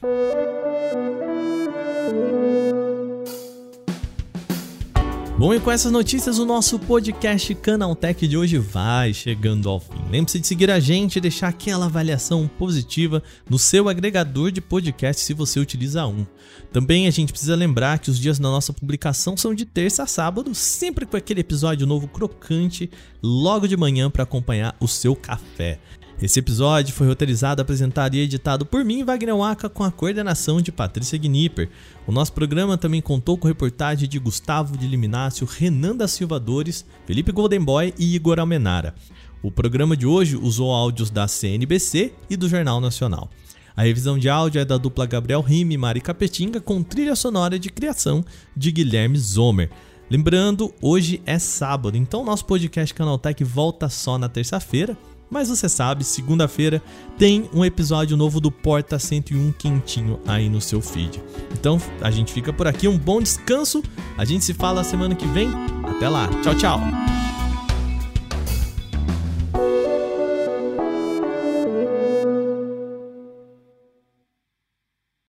Bom, 5.39 5.55
e 5.55 5.61
com 5.61 5.71
essas 5.71 5.93
notícias, 5.93 6.41
o 6.41 6.45
nosso 6.45 6.81
podcast 6.81 7.55
Canaltech 7.55 8.27
de 8.27 8.37
hoje 8.37 8.59
vai 8.59 9.15
chegando 9.15 9.69
ao 9.69 9.79
fim. 9.79 10.03
Lembre-se 10.11 10.41
de 10.41 10.47
seguir 10.49 10.69
a 10.69 10.81
gente 10.81 11.15
e 11.15 11.21
deixar 11.21 11.47
aquela 11.47 11.87
avaliação 11.87 12.51
positiva 12.59 13.23
no 13.49 13.57
seu 13.57 13.89
agregador 13.89 14.51
de 14.51 14.61
podcast 14.61 15.23
se 15.23 15.33
você 15.33 15.61
utiliza 15.61 16.05
um. 16.09 16.27
Também 16.73 17.07
a 17.07 17.13
gente 17.13 17.31
precisa 17.31 17.55
lembrar 17.55 18.01
que 18.01 18.11
os 18.11 18.19
dias 18.19 18.41
da 18.41 18.49
nossa 18.49 18.73
publicação 18.73 19.37
são 19.37 19.55
de 19.55 19.65
terça 19.65 20.03
a 20.03 20.07
sábado, 20.09 20.53
sempre 20.57 21.07
com 21.07 21.17
aquele 21.17 21.39
episódio 21.39 21.87
novo 21.87 22.09
crocante 22.09 22.91
logo 23.23 23.69
de 23.69 23.77
manhã 23.77 24.11
para 24.11 24.25
acompanhar 24.25 24.75
o 24.81 24.89
seu 24.89 25.15
café. 25.15 25.79
Esse 26.21 26.41
episódio 26.41 26.93
foi 26.93 27.07
roteirizado, 27.07 27.63
apresentado 27.63 28.17
e 28.17 28.19
editado 28.19 28.67
por 28.67 28.85
mim, 28.85 29.05
Wagner 29.05 29.37
Waka, 29.37 29.69
com 29.69 29.85
a 29.85 29.91
coordenação 29.91 30.61
de 30.61 30.73
Patrícia 30.73 31.17
Gnipper. 31.17 31.71
O 32.09 32.13
nosso 32.13 32.33
programa 32.33 32.77
também 32.77 33.01
contou 33.01 33.39
com 33.39 33.47
reportagem 33.47 34.09
de 34.09 34.19
Gustavo 34.19 34.77
de 34.77 34.89
Liminácio, 34.89 35.47
Renan 35.47 35.95
da 35.95 36.09
Silva 36.09 36.41
Dores, 36.41 36.85
Felipe 37.07 37.31
Goldenboy 37.31 37.95
e 37.97 38.17
Igor 38.17 38.41
Almenara. 38.41 38.97
O 39.41 39.53
programa 39.53 39.97
de 39.97 40.09
hoje 40.09 40.37
usou 40.37 40.73
áudios 40.73 41.09
da 41.09 41.29
CNBC 41.29 42.13
e 42.29 42.37
do 42.37 42.49
Jornal 42.49 42.81
Nacional. 42.81 43.31
A 43.77 43.83
revisão 43.83 44.19
de 44.19 44.29
áudio 44.29 44.61
é 44.61 44.65
da 44.65 44.77
dupla 44.77 45.07
Gabriel 45.07 45.41
Rime 45.41 45.77
e 45.77 45.79
Mari 45.79 46.01
Capetinga, 46.01 46.61
com 46.61 46.83
trilha 46.83 47.15
sonora 47.15 47.61
de 47.61 47.71
criação 47.71 48.25
de 48.57 48.73
Guilherme 48.73 49.17
Zomer. 49.17 49.71
Lembrando, 50.11 50.75
hoje 50.83 51.23
é 51.25 51.39
sábado, 51.39 51.97
então 51.97 52.25
nosso 52.25 52.45
podcast 52.45 52.93
Canaltech 52.93 53.45
volta 53.45 53.89
só 53.89 54.19
na 54.19 54.29
terça-feira. 54.29 54.99
Mas 55.31 55.49
você 55.49 55.69
sabe, 55.69 56.05
segunda-feira 56.05 56.83
tem 57.19 57.49
um 57.53 57.65
episódio 57.65 58.17
novo 58.17 58.41
do 58.41 58.51
Porta 58.51 58.99
101 58.99 59.53
quentinho 59.53 60.19
aí 60.27 60.49
no 60.49 60.61
seu 60.61 60.81
feed. 60.81 61.23
Então 61.53 61.81
a 62.01 62.11
gente 62.11 62.33
fica 62.33 62.53
por 62.53 62.67
aqui, 62.67 62.89
um 62.89 62.99
bom 62.99 63.21
descanso. 63.21 63.83
A 64.17 64.25
gente 64.25 64.45
se 64.45 64.55
fala 64.55 64.83
semana 64.83 65.15
que 65.15 65.27
vem. 65.27 65.51
Até 65.85 66.09
lá. 66.09 66.29
Tchau, 66.43 66.55
tchau. 66.55 66.81